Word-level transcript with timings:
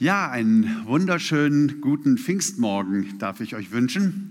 Ja, 0.00 0.30
einen 0.30 0.86
wunderschönen 0.86 1.82
guten 1.82 2.16
Pfingstmorgen 2.16 3.18
darf 3.18 3.40
ich 3.40 3.54
euch 3.54 3.70
wünschen. 3.70 4.30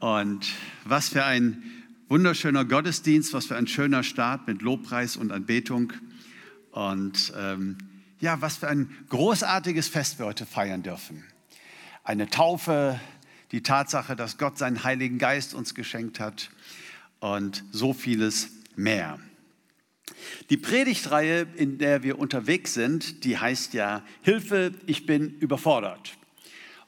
Und 0.00 0.48
was 0.86 1.10
für 1.10 1.26
ein 1.26 1.62
wunderschöner 2.08 2.64
Gottesdienst, 2.64 3.34
was 3.34 3.44
für 3.44 3.56
ein 3.56 3.66
schöner 3.66 4.02
Start 4.02 4.46
mit 4.46 4.62
Lobpreis 4.62 5.18
und 5.18 5.30
Anbetung. 5.30 5.92
Und 6.70 7.34
ähm, 7.36 7.76
ja, 8.18 8.40
was 8.40 8.56
für 8.56 8.68
ein 8.68 8.88
großartiges 9.10 9.88
Fest 9.88 10.18
wir 10.18 10.24
heute 10.24 10.46
feiern 10.46 10.82
dürfen. 10.82 11.22
Eine 12.02 12.30
Taufe, 12.30 12.98
die 13.52 13.62
Tatsache, 13.62 14.16
dass 14.16 14.38
Gott 14.38 14.56
seinen 14.56 14.84
Heiligen 14.84 15.18
Geist 15.18 15.52
uns 15.52 15.74
geschenkt 15.74 16.18
hat 16.18 16.48
und 17.20 17.62
so 17.72 17.92
vieles 17.92 18.48
mehr. 18.74 19.18
Die 20.50 20.56
Predigtreihe, 20.56 21.46
in 21.56 21.78
der 21.78 22.02
wir 22.02 22.18
unterwegs 22.18 22.74
sind, 22.74 23.24
die 23.24 23.38
heißt 23.38 23.74
ja 23.74 24.02
Hilfe, 24.22 24.72
ich 24.86 25.06
bin 25.06 25.36
überfordert. 25.38 26.14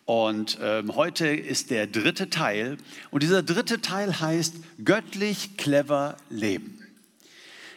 Und 0.06 0.58
ähm, 0.60 0.96
heute 0.96 1.28
ist 1.28 1.70
der 1.70 1.86
dritte 1.86 2.30
Teil. 2.30 2.78
Und 3.10 3.22
dieser 3.22 3.44
dritte 3.44 3.80
Teil 3.80 4.18
heißt 4.20 4.56
göttlich 4.84 5.56
clever 5.56 6.16
leben. 6.30 6.79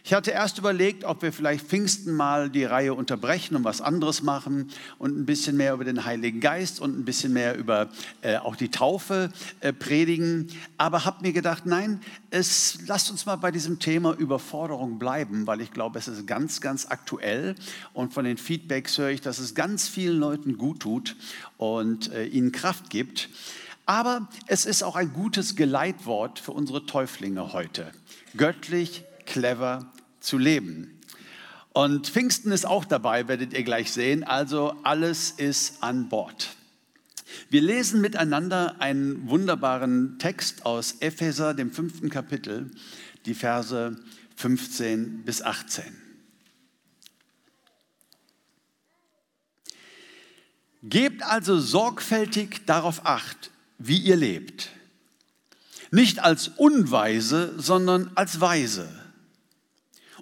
Ich 0.05 0.13
hatte 0.13 0.31
erst 0.31 0.57
überlegt, 0.57 1.05
ob 1.05 1.21
wir 1.21 1.31
vielleicht 1.31 1.65
Pfingsten 1.65 2.13
mal 2.13 2.49
die 2.49 2.65
Reihe 2.65 2.93
unterbrechen 2.93 3.55
und 3.55 3.63
was 3.63 3.79
anderes 3.79 4.21
machen 4.21 4.69
und 4.97 5.17
ein 5.17 5.25
bisschen 5.25 5.55
mehr 5.55 5.73
über 5.73 5.85
den 5.85 6.03
Heiligen 6.03 6.41
Geist 6.41 6.81
und 6.81 6.99
ein 6.99 7.05
bisschen 7.05 7.31
mehr 7.31 7.57
über 7.57 7.87
äh, 8.21 8.35
auch 8.35 8.57
die 8.57 8.67
Taufe 8.67 9.31
äh, 9.61 9.71
predigen. 9.71 10.49
Aber 10.77 11.05
habe 11.05 11.21
mir 11.21 11.31
gedacht, 11.31 11.65
nein, 11.65 12.01
es, 12.31 12.79
lasst 12.85 13.11
uns 13.11 13.25
mal 13.25 13.37
bei 13.37 13.49
diesem 13.49 13.79
Thema 13.79 14.13
Überforderung 14.13 14.99
bleiben, 14.99 15.47
weil 15.47 15.61
ich 15.61 15.71
glaube, 15.71 15.99
es 15.99 16.09
ist 16.09 16.27
ganz, 16.27 16.59
ganz 16.59 16.85
aktuell. 16.87 17.55
Und 17.93 18.13
von 18.13 18.25
den 18.25 18.35
Feedbacks 18.35 18.97
höre 18.97 19.11
ich, 19.11 19.21
dass 19.21 19.39
es 19.39 19.55
ganz 19.55 19.87
vielen 19.87 20.19
Leuten 20.19 20.57
gut 20.57 20.81
tut 20.81 21.15
und 21.55 22.11
äh, 22.11 22.25
ihnen 22.25 22.51
Kraft 22.51 22.89
gibt. 22.89 23.29
Aber 23.85 24.27
es 24.47 24.65
ist 24.65 24.83
auch 24.83 24.97
ein 24.97 25.13
gutes 25.13 25.55
Geleitwort 25.55 26.39
für 26.39 26.51
unsere 26.51 26.85
Täuflinge 26.85 27.53
heute. 27.53 27.89
Göttlich 28.35 29.05
clever 29.25 29.91
zu 30.23 30.37
leben. 30.37 30.99
Und 31.73 32.07
Pfingsten 32.07 32.51
ist 32.51 32.65
auch 32.65 32.85
dabei, 32.85 33.27
werdet 33.27 33.53
ihr 33.53 33.63
gleich 33.63 33.91
sehen. 33.91 34.23
Also 34.23 34.75
alles 34.83 35.31
ist 35.31 35.81
an 35.81 36.07
Bord. 36.07 36.55
Wir 37.49 37.61
lesen 37.61 37.99
miteinander 37.99 38.79
einen 38.79 39.27
wunderbaren 39.27 40.19
Text 40.19 40.65
aus 40.65 40.97
Epheser, 40.99 41.53
dem 41.53 41.71
fünften 41.71 42.09
Kapitel, 42.09 42.69
die 43.25 43.33
Verse 43.33 43.97
15 44.35 45.23
bis 45.23 45.41
18. 45.41 45.83
Gebt 50.83 51.23
also 51.23 51.59
sorgfältig 51.59 52.65
darauf 52.65 53.05
acht, 53.05 53.51
wie 53.79 53.97
ihr 53.97 54.15
lebt. 54.15 54.69
Nicht 55.91 56.19
als 56.19 56.49
Unweise, 56.49 57.53
sondern 57.57 58.11
als 58.15 58.41
Weise 58.41 59.02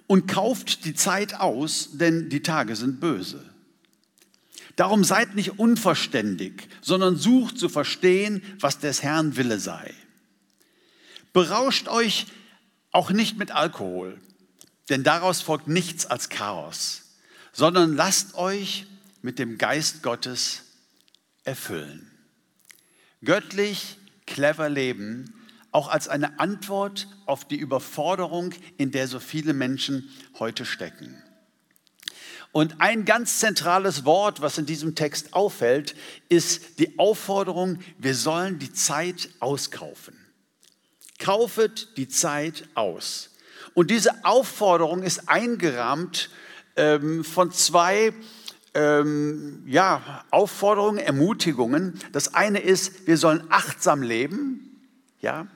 und 0.06 0.26
kauft 0.26 0.84
die 0.84 0.94
Zeit 0.94 1.34
aus, 1.34 1.90
denn 1.92 2.28
die 2.28 2.42
Tage 2.42 2.76
sind 2.76 3.00
böse. 3.00 3.44
Darum 4.76 5.04
seid 5.04 5.34
nicht 5.34 5.58
unverständig, 5.58 6.68
sondern 6.80 7.16
sucht 7.16 7.58
zu 7.58 7.68
verstehen, 7.68 8.42
was 8.58 8.78
des 8.78 9.02
Herrn 9.02 9.36
Wille 9.36 9.58
sei. 9.58 9.92
Berauscht 11.32 11.88
euch 11.88 12.26
auch 12.90 13.10
nicht 13.10 13.38
mit 13.38 13.50
Alkohol, 13.50 14.18
denn 14.88 15.02
daraus 15.02 15.40
folgt 15.40 15.68
nichts 15.68 16.06
als 16.06 16.28
Chaos, 16.28 17.02
sondern 17.52 17.96
lasst 17.96 18.34
euch 18.34 18.86
mit 19.20 19.38
dem 19.38 19.58
Geist 19.58 20.02
Gottes 20.02 20.62
erfüllen. 21.44 22.10
Göttlich, 23.22 23.98
clever 24.26 24.68
leben 24.68 25.32
auch 25.72 25.88
als 25.88 26.06
eine 26.06 26.38
Antwort 26.38 27.08
auf 27.26 27.46
die 27.46 27.56
Überforderung, 27.56 28.54
in 28.76 28.92
der 28.92 29.08
so 29.08 29.18
viele 29.18 29.54
Menschen 29.54 30.08
heute 30.38 30.64
stecken. 30.64 31.22
Und 32.52 32.82
ein 32.82 33.06
ganz 33.06 33.38
zentrales 33.38 34.04
Wort, 34.04 34.42
was 34.42 34.58
in 34.58 34.66
diesem 34.66 34.94
Text 34.94 35.32
auffällt, 35.32 35.96
ist 36.28 36.78
die 36.78 36.98
Aufforderung, 36.98 37.78
wir 37.96 38.14
sollen 38.14 38.58
die 38.58 38.72
Zeit 38.72 39.30
auskaufen. 39.40 40.14
Kaufet 41.18 41.96
die 41.96 42.08
Zeit 42.08 42.68
aus. 42.74 43.30
Und 43.72 43.90
diese 43.90 44.24
Aufforderung 44.26 45.02
ist 45.02 45.30
eingerahmt 45.30 46.28
ähm, 46.76 47.24
von 47.24 47.52
zwei 47.52 48.12
ähm, 48.74 49.62
ja, 49.66 50.24
Aufforderungen, 50.30 50.98
Ermutigungen. 50.98 51.98
Das 52.12 52.34
eine 52.34 52.60
ist, 52.60 53.06
wir 53.06 53.16
sollen 53.16 53.44
achtsam 53.48 54.02
leben. 54.02 54.80
Ja, 55.20 55.46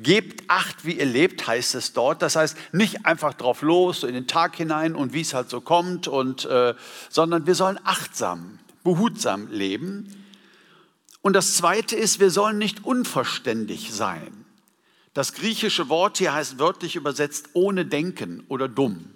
Gebt 0.00 0.48
acht, 0.48 0.84
wie 0.84 0.92
ihr 0.92 1.06
lebt, 1.06 1.46
heißt 1.46 1.74
es 1.74 1.92
dort. 1.92 2.22
Das 2.22 2.36
heißt, 2.36 2.56
nicht 2.72 3.04
einfach 3.04 3.34
drauf 3.34 3.62
los, 3.62 4.00
so 4.00 4.06
in 4.06 4.14
den 4.14 4.28
Tag 4.28 4.54
hinein 4.54 4.94
und 4.94 5.12
wie 5.12 5.22
es 5.22 5.34
halt 5.34 5.50
so 5.50 5.60
kommt, 5.60 6.06
und, 6.06 6.44
äh, 6.44 6.74
sondern 7.10 7.46
wir 7.46 7.56
sollen 7.56 7.80
achtsam, 7.82 8.60
behutsam 8.84 9.48
leben. 9.50 10.24
Und 11.20 11.32
das 11.32 11.54
Zweite 11.54 11.96
ist, 11.96 12.20
wir 12.20 12.30
sollen 12.30 12.58
nicht 12.58 12.84
unverständig 12.84 13.92
sein. 13.92 14.44
Das 15.14 15.32
griechische 15.32 15.88
Wort 15.88 16.18
hier 16.18 16.32
heißt 16.32 16.60
wörtlich 16.60 16.94
übersetzt 16.94 17.48
ohne 17.54 17.84
Denken 17.84 18.44
oder 18.46 18.68
dumm. 18.68 19.10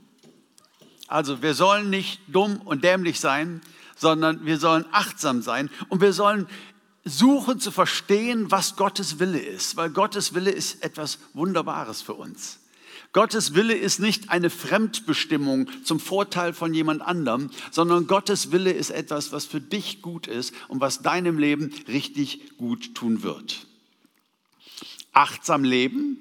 Also 1.06 1.42
wir 1.42 1.54
sollen 1.54 1.90
nicht 1.90 2.20
dumm 2.26 2.60
und 2.64 2.82
dämlich 2.82 3.20
sein, 3.20 3.60
sondern 3.96 4.44
wir 4.44 4.58
sollen 4.58 4.84
achtsam 4.90 5.42
sein 5.42 5.70
und 5.90 6.00
wir 6.00 6.12
sollen 6.12 6.48
suchen 7.04 7.58
zu 7.58 7.70
verstehen, 7.70 8.50
was 8.50 8.76
Gottes 8.76 9.18
Wille 9.18 9.40
ist, 9.40 9.76
weil 9.76 9.90
Gottes 9.90 10.34
Wille 10.34 10.50
ist 10.50 10.82
etwas 10.84 11.18
Wunderbares 11.34 12.02
für 12.02 12.14
uns. 12.14 12.60
Gottes 13.12 13.54
Wille 13.54 13.74
ist 13.74 14.00
nicht 14.00 14.30
eine 14.30 14.48
Fremdbestimmung 14.48 15.68
zum 15.84 16.00
Vorteil 16.00 16.54
von 16.54 16.72
jemand 16.72 17.02
anderem, 17.02 17.50
sondern 17.70 18.06
Gottes 18.06 18.52
Wille 18.52 18.72
ist 18.72 18.90
etwas, 18.90 19.32
was 19.32 19.44
für 19.44 19.60
dich 19.60 20.00
gut 20.00 20.26
ist 20.26 20.54
und 20.68 20.80
was 20.80 21.02
deinem 21.02 21.38
Leben 21.38 21.74
richtig 21.88 22.56
gut 22.56 22.94
tun 22.94 23.22
wird. 23.22 23.66
Achtsam 25.12 25.62
leben, 25.62 26.16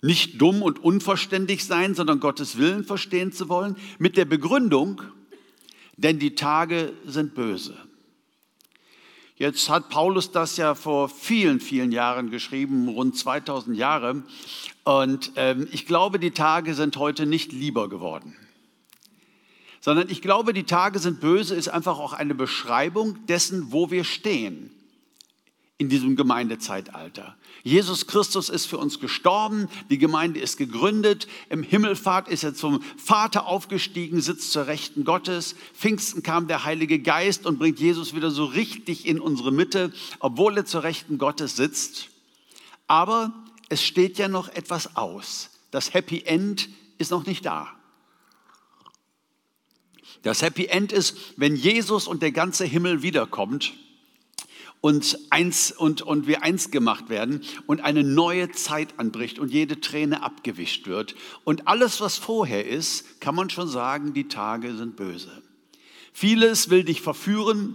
nicht 0.00 0.40
dumm 0.40 0.62
und 0.62 0.78
unverständlich 0.78 1.66
sein, 1.66 1.94
sondern 1.94 2.20
Gottes 2.20 2.56
Willen 2.56 2.84
verstehen 2.84 3.32
zu 3.32 3.50
wollen, 3.50 3.76
mit 3.98 4.16
der 4.16 4.24
Begründung, 4.24 5.02
denn 5.98 6.18
die 6.18 6.34
Tage 6.34 6.94
sind 7.04 7.34
böse. 7.34 7.76
Jetzt 9.38 9.68
hat 9.68 9.90
Paulus 9.90 10.30
das 10.32 10.56
ja 10.56 10.74
vor 10.74 11.10
vielen, 11.10 11.60
vielen 11.60 11.92
Jahren 11.92 12.30
geschrieben, 12.30 12.88
rund 12.88 13.16
2000 13.18 13.76
Jahre. 13.76 14.22
Und 14.84 15.32
ähm, 15.36 15.68
ich 15.72 15.86
glaube, 15.86 16.18
die 16.18 16.30
Tage 16.30 16.74
sind 16.74 16.96
heute 16.96 17.26
nicht 17.26 17.52
lieber 17.52 17.90
geworden. 17.90 18.34
Sondern 19.80 20.08
ich 20.08 20.22
glaube, 20.22 20.54
die 20.54 20.64
Tage 20.64 20.98
sind 20.98 21.20
böse 21.20 21.54
ist 21.54 21.68
einfach 21.68 21.98
auch 21.98 22.14
eine 22.14 22.34
Beschreibung 22.34 23.26
dessen, 23.26 23.72
wo 23.72 23.90
wir 23.90 24.04
stehen 24.04 24.75
in 25.78 25.90
diesem 25.90 26.16
Gemeindezeitalter. 26.16 27.36
Jesus 27.62 28.06
Christus 28.06 28.48
ist 28.48 28.64
für 28.64 28.78
uns 28.78 28.98
gestorben, 28.98 29.68
die 29.90 29.98
Gemeinde 29.98 30.40
ist 30.40 30.56
gegründet, 30.56 31.28
im 31.50 31.62
Himmelfahrt 31.62 32.28
ist 32.28 32.44
er 32.44 32.54
zum 32.54 32.80
Vater 32.96 33.46
aufgestiegen, 33.46 34.22
sitzt 34.22 34.52
zur 34.52 34.68
Rechten 34.68 35.04
Gottes. 35.04 35.54
Pfingsten 35.74 36.22
kam 36.22 36.48
der 36.48 36.64
Heilige 36.64 36.98
Geist 36.98 37.44
und 37.44 37.58
bringt 37.58 37.78
Jesus 37.78 38.14
wieder 38.14 38.30
so 38.30 38.46
richtig 38.46 39.06
in 39.06 39.20
unsere 39.20 39.52
Mitte, 39.52 39.92
obwohl 40.18 40.56
er 40.56 40.64
zur 40.64 40.82
Rechten 40.82 41.18
Gottes 41.18 41.56
sitzt. 41.56 42.08
Aber 42.86 43.34
es 43.68 43.84
steht 43.84 44.16
ja 44.16 44.28
noch 44.28 44.48
etwas 44.48 44.96
aus. 44.96 45.50
Das 45.72 45.92
Happy 45.92 46.22
End 46.24 46.70
ist 46.96 47.10
noch 47.10 47.26
nicht 47.26 47.44
da. 47.44 47.68
Das 50.22 50.40
Happy 50.40 50.66
End 50.66 50.90
ist, 50.90 51.18
wenn 51.36 51.54
Jesus 51.54 52.08
und 52.08 52.22
der 52.22 52.32
ganze 52.32 52.64
Himmel 52.64 53.02
wiederkommt 53.02 53.74
und, 54.86 55.18
eins, 55.30 55.72
und, 55.72 56.02
und 56.02 56.28
wir 56.28 56.44
eins 56.44 56.70
gemacht 56.70 57.08
werden 57.08 57.42
und 57.66 57.80
eine 57.80 58.04
neue 58.04 58.52
Zeit 58.52 59.00
anbricht 59.00 59.40
und 59.40 59.52
jede 59.52 59.80
Träne 59.80 60.22
abgewischt 60.22 60.86
wird. 60.86 61.16
Und 61.42 61.66
alles, 61.66 62.00
was 62.00 62.18
vorher 62.18 62.64
ist, 62.68 63.20
kann 63.20 63.34
man 63.34 63.50
schon 63.50 63.66
sagen, 63.66 64.14
die 64.14 64.28
Tage 64.28 64.76
sind 64.76 64.94
böse. 64.94 65.42
Vieles 66.12 66.70
will 66.70 66.84
dich 66.84 67.00
verführen, 67.00 67.74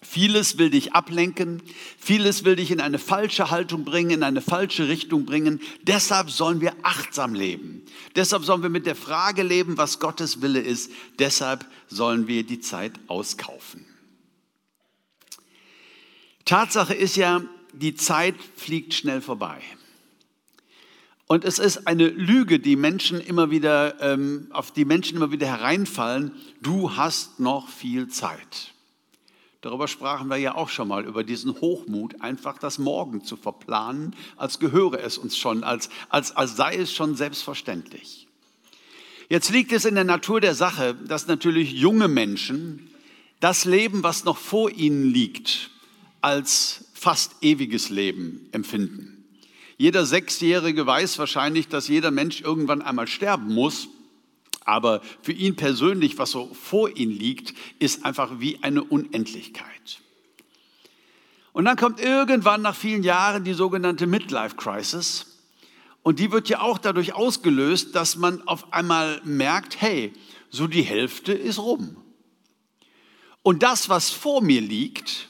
vieles 0.00 0.56
will 0.56 0.70
dich 0.70 0.92
ablenken, 0.92 1.60
vieles 1.98 2.44
will 2.44 2.54
dich 2.54 2.70
in 2.70 2.80
eine 2.80 3.00
falsche 3.00 3.50
Haltung 3.50 3.84
bringen, 3.84 4.12
in 4.12 4.22
eine 4.22 4.40
falsche 4.40 4.86
Richtung 4.86 5.26
bringen. 5.26 5.60
Deshalb 5.82 6.30
sollen 6.30 6.60
wir 6.60 6.74
achtsam 6.84 7.34
leben. 7.34 7.82
Deshalb 8.14 8.44
sollen 8.44 8.62
wir 8.62 8.70
mit 8.70 8.86
der 8.86 8.94
Frage 8.94 9.42
leben, 9.42 9.76
was 9.76 9.98
Gottes 9.98 10.40
Wille 10.40 10.60
ist. 10.60 10.92
Deshalb 11.18 11.66
sollen 11.88 12.28
wir 12.28 12.44
die 12.44 12.60
Zeit 12.60 12.92
auskaufen. 13.08 13.86
Tatsache 16.44 16.94
ist 16.94 17.16
ja, 17.16 17.42
die 17.72 17.94
Zeit 17.94 18.34
fliegt 18.56 18.94
schnell 18.94 19.20
vorbei. 19.20 19.60
Und 21.26 21.44
es 21.44 21.58
ist 21.58 21.86
eine 21.86 22.08
Lüge, 22.08 22.60
die 22.60 22.76
Menschen 22.76 23.20
immer 23.20 23.50
wieder, 23.50 24.00
ähm, 24.00 24.48
auf 24.50 24.72
die 24.72 24.84
Menschen 24.84 25.16
immer 25.16 25.32
wieder 25.32 25.46
hereinfallen. 25.46 26.32
Du 26.60 26.96
hast 26.96 27.40
noch 27.40 27.68
viel 27.68 28.08
Zeit. 28.08 28.74
Darüber 29.62 29.88
sprachen 29.88 30.28
wir 30.28 30.36
ja 30.36 30.54
auch 30.54 30.68
schon 30.68 30.88
mal, 30.88 31.06
über 31.06 31.24
diesen 31.24 31.58
Hochmut, 31.62 32.20
einfach 32.20 32.58
das 32.58 32.78
Morgen 32.78 33.24
zu 33.24 33.36
verplanen, 33.36 34.14
als 34.36 34.58
gehöre 34.58 35.00
es 35.00 35.16
uns 35.16 35.38
schon, 35.38 35.64
als, 35.64 35.88
als, 36.10 36.36
als 36.36 36.56
sei 36.56 36.76
es 36.76 36.92
schon 36.92 37.16
selbstverständlich. 37.16 38.28
Jetzt 39.30 39.48
liegt 39.48 39.72
es 39.72 39.86
in 39.86 39.94
der 39.94 40.04
Natur 40.04 40.42
der 40.42 40.54
Sache, 40.54 40.94
dass 40.94 41.26
natürlich 41.26 41.72
junge 41.72 42.08
Menschen 42.08 42.90
das 43.40 43.64
Leben, 43.64 44.02
was 44.02 44.24
noch 44.24 44.36
vor 44.36 44.70
ihnen 44.70 45.10
liegt, 45.10 45.70
als 46.24 46.86
fast 46.94 47.32
ewiges 47.42 47.90
Leben 47.90 48.48
empfinden. 48.52 49.26
Jeder 49.76 50.06
Sechsjährige 50.06 50.86
weiß 50.86 51.18
wahrscheinlich, 51.18 51.68
dass 51.68 51.86
jeder 51.86 52.10
Mensch 52.10 52.40
irgendwann 52.40 52.80
einmal 52.80 53.06
sterben 53.06 53.52
muss. 53.52 53.88
Aber 54.64 55.02
für 55.20 55.32
ihn 55.32 55.54
persönlich, 55.54 56.16
was 56.16 56.30
so 56.30 56.50
vor 56.54 56.96
ihm 56.96 57.10
liegt, 57.10 57.52
ist 57.78 58.06
einfach 58.06 58.40
wie 58.40 58.58
eine 58.62 58.82
Unendlichkeit. 58.82 60.00
Und 61.52 61.66
dann 61.66 61.76
kommt 61.76 62.00
irgendwann 62.00 62.62
nach 62.62 62.74
vielen 62.74 63.02
Jahren 63.02 63.44
die 63.44 63.52
sogenannte 63.52 64.06
Midlife 64.06 64.56
Crisis. 64.56 65.26
Und 66.02 66.20
die 66.20 66.32
wird 66.32 66.48
ja 66.48 66.60
auch 66.60 66.78
dadurch 66.78 67.12
ausgelöst, 67.12 67.94
dass 67.94 68.16
man 68.16 68.40
auf 68.48 68.72
einmal 68.72 69.20
merkt, 69.24 69.78
hey, 69.78 70.14
so 70.48 70.68
die 70.68 70.82
Hälfte 70.82 71.34
ist 71.34 71.58
rum. 71.58 71.98
Und 73.42 73.62
das, 73.62 73.90
was 73.90 74.08
vor 74.08 74.40
mir 74.40 74.62
liegt, 74.62 75.28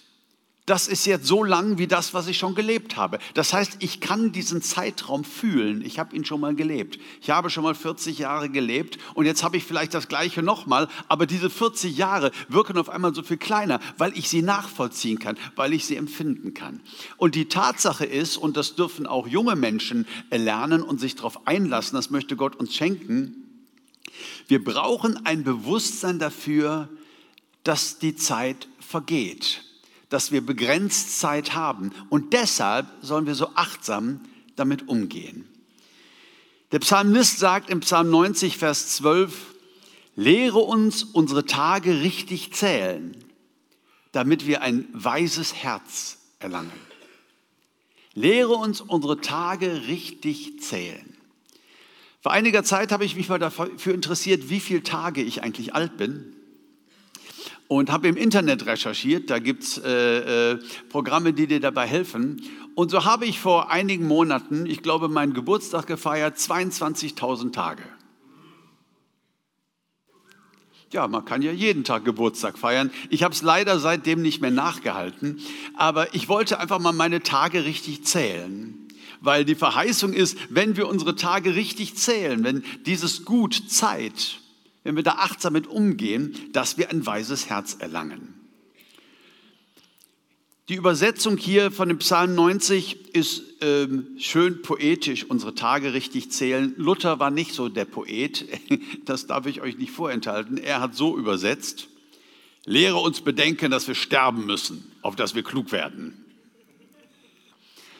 das 0.66 0.88
ist 0.88 1.04
jetzt 1.04 1.26
so 1.26 1.44
lang 1.44 1.76
wie 1.76 1.86
das, 1.86 2.14
was 2.14 2.26
ich 2.26 2.38
schon 2.38 2.54
gelebt 2.54 2.96
habe. 2.96 3.18
Das 3.34 3.52
heißt, 3.52 3.76
ich 3.80 4.00
kann 4.00 4.32
diesen 4.32 4.62
Zeitraum 4.62 5.22
fühlen. 5.22 5.84
Ich 5.84 5.98
habe 5.98 6.16
ihn 6.16 6.24
schon 6.24 6.40
mal 6.40 6.54
gelebt. 6.54 6.98
Ich 7.20 7.28
habe 7.28 7.50
schon 7.50 7.64
mal 7.64 7.74
40 7.74 8.18
Jahre 8.18 8.48
gelebt 8.48 8.98
und 9.12 9.26
jetzt 9.26 9.42
habe 9.42 9.58
ich 9.58 9.64
vielleicht 9.64 9.92
das 9.92 10.08
gleiche 10.08 10.42
nochmal, 10.42 10.88
aber 11.06 11.26
diese 11.26 11.50
40 11.50 11.96
Jahre 11.96 12.30
wirken 12.48 12.78
auf 12.78 12.88
einmal 12.88 13.14
so 13.14 13.22
viel 13.22 13.36
kleiner, 13.36 13.78
weil 13.98 14.16
ich 14.16 14.30
sie 14.30 14.40
nachvollziehen 14.40 15.18
kann, 15.18 15.36
weil 15.54 15.74
ich 15.74 15.84
sie 15.84 15.96
empfinden 15.96 16.54
kann. 16.54 16.80
Und 17.18 17.34
die 17.34 17.48
Tatsache 17.48 18.06
ist, 18.06 18.38
und 18.38 18.56
das 18.56 18.74
dürfen 18.74 19.06
auch 19.06 19.28
junge 19.28 19.56
Menschen 19.56 20.06
lernen 20.30 20.82
und 20.82 20.98
sich 20.98 21.14
darauf 21.14 21.46
einlassen, 21.46 21.96
das 21.96 22.08
möchte 22.08 22.36
Gott 22.36 22.56
uns 22.56 22.74
schenken, 22.74 23.36
wir 24.48 24.64
brauchen 24.64 25.26
ein 25.26 25.44
Bewusstsein 25.44 26.18
dafür, 26.18 26.88
dass 27.64 27.98
die 27.98 28.16
Zeit 28.16 28.68
vergeht 28.78 29.63
dass 30.14 30.30
wir 30.30 30.46
begrenzt 30.46 31.18
Zeit 31.18 31.56
haben. 31.56 31.90
Und 32.08 32.34
deshalb 32.34 32.86
sollen 33.02 33.26
wir 33.26 33.34
so 33.34 33.48
achtsam 33.56 34.20
damit 34.54 34.86
umgehen. 34.88 35.44
Der 36.70 36.78
Psalmist 36.78 37.40
sagt 37.40 37.68
im 37.68 37.80
Psalm 37.80 38.10
90, 38.10 38.56
Vers 38.56 38.94
12, 38.94 39.56
lehre 40.14 40.60
uns 40.60 41.02
unsere 41.02 41.46
Tage 41.46 42.00
richtig 42.02 42.54
zählen, 42.54 43.16
damit 44.12 44.46
wir 44.46 44.62
ein 44.62 44.86
weises 44.92 45.52
Herz 45.52 46.18
erlangen. 46.38 46.70
Lehre 48.12 48.54
uns 48.54 48.80
unsere 48.80 49.20
Tage 49.20 49.88
richtig 49.88 50.62
zählen. 50.62 51.16
Vor 52.20 52.30
einiger 52.30 52.62
Zeit 52.62 52.92
habe 52.92 53.04
ich 53.04 53.16
mich 53.16 53.28
mal 53.28 53.40
dafür 53.40 53.92
interessiert, 53.92 54.48
wie 54.48 54.60
viele 54.60 54.84
Tage 54.84 55.22
ich 55.22 55.42
eigentlich 55.42 55.74
alt 55.74 55.96
bin 55.96 56.33
und 57.78 57.90
habe 57.90 58.06
im 58.06 58.16
Internet 58.16 58.66
recherchiert. 58.66 59.30
Da 59.30 59.40
gibt 59.40 59.64
es 59.64 59.78
äh, 59.78 60.52
äh, 60.52 60.58
Programme, 60.90 61.32
die 61.32 61.48
dir 61.48 61.58
dabei 61.58 61.86
helfen. 61.86 62.40
Und 62.76 62.92
so 62.92 63.04
habe 63.04 63.26
ich 63.26 63.40
vor 63.40 63.72
einigen 63.72 64.06
Monaten, 64.06 64.64
ich 64.66 64.80
glaube, 64.80 65.08
meinen 65.08 65.34
Geburtstag 65.34 65.88
gefeiert, 65.88 66.36
22.000 66.36 67.52
Tage. 67.52 67.82
Ja, 70.92 71.08
man 71.08 71.24
kann 71.24 71.42
ja 71.42 71.50
jeden 71.50 71.82
Tag 71.82 72.04
Geburtstag 72.04 72.56
feiern. 72.56 72.92
Ich 73.10 73.24
habe 73.24 73.34
es 73.34 73.42
leider 73.42 73.80
seitdem 73.80 74.22
nicht 74.22 74.40
mehr 74.40 74.52
nachgehalten, 74.52 75.40
aber 75.76 76.14
ich 76.14 76.28
wollte 76.28 76.60
einfach 76.60 76.78
mal 76.78 76.92
meine 76.92 77.24
Tage 77.24 77.64
richtig 77.64 78.04
zählen. 78.04 78.86
Weil 79.20 79.44
die 79.44 79.56
Verheißung 79.56 80.12
ist, 80.12 80.38
wenn 80.50 80.76
wir 80.76 80.86
unsere 80.86 81.16
Tage 81.16 81.56
richtig 81.56 81.96
zählen, 81.96 82.44
wenn 82.44 82.62
dieses 82.86 83.24
Gut 83.24 83.64
Zeit 83.68 84.43
wenn 84.84 84.96
wir 84.96 85.02
da 85.02 85.12
achtsam 85.12 85.54
mit 85.54 85.66
umgehen, 85.66 86.34
dass 86.52 86.78
wir 86.78 86.90
ein 86.90 87.04
weises 87.04 87.48
Herz 87.48 87.76
erlangen. 87.80 88.34
Die 90.70 90.76
Übersetzung 90.76 91.36
hier 91.36 91.70
von 91.70 91.88
dem 91.88 91.98
Psalm 91.98 92.34
90 92.34 93.14
ist 93.14 93.42
ähm, 93.60 94.06
schön 94.18 94.62
poetisch, 94.62 95.24
unsere 95.24 95.54
Tage 95.54 95.92
richtig 95.92 96.30
zählen. 96.30 96.72
Luther 96.78 97.18
war 97.18 97.30
nicht 97.30 97.52
so 97.52 97.68
der 97.68 97.84
Poet, 97.84 98.46
das 99.04 99.26
darf 99.26 99.46
ich 99.46 99.60
euch 99.60 99.76
nicht 99.76 99.92
vorenthalten. 99.92 100.56
Er 100.56 100.80
hat 100.80 100.94
so 100.94 101.18
übersetzt, 101.18 101.88
lehre 102.64 102.96
uns 102.96 103.20
bedenken, 103.20 103.70
dass 103.70 103.88
wir 103.88 103.94
sterben 103.94 104.46
müssen, 104.46 104.90
auf 105.02 105.16
dass 105.16 105.34
wir 105.34 105.42
klug 105.42 105.70
werden. 105.70 106.24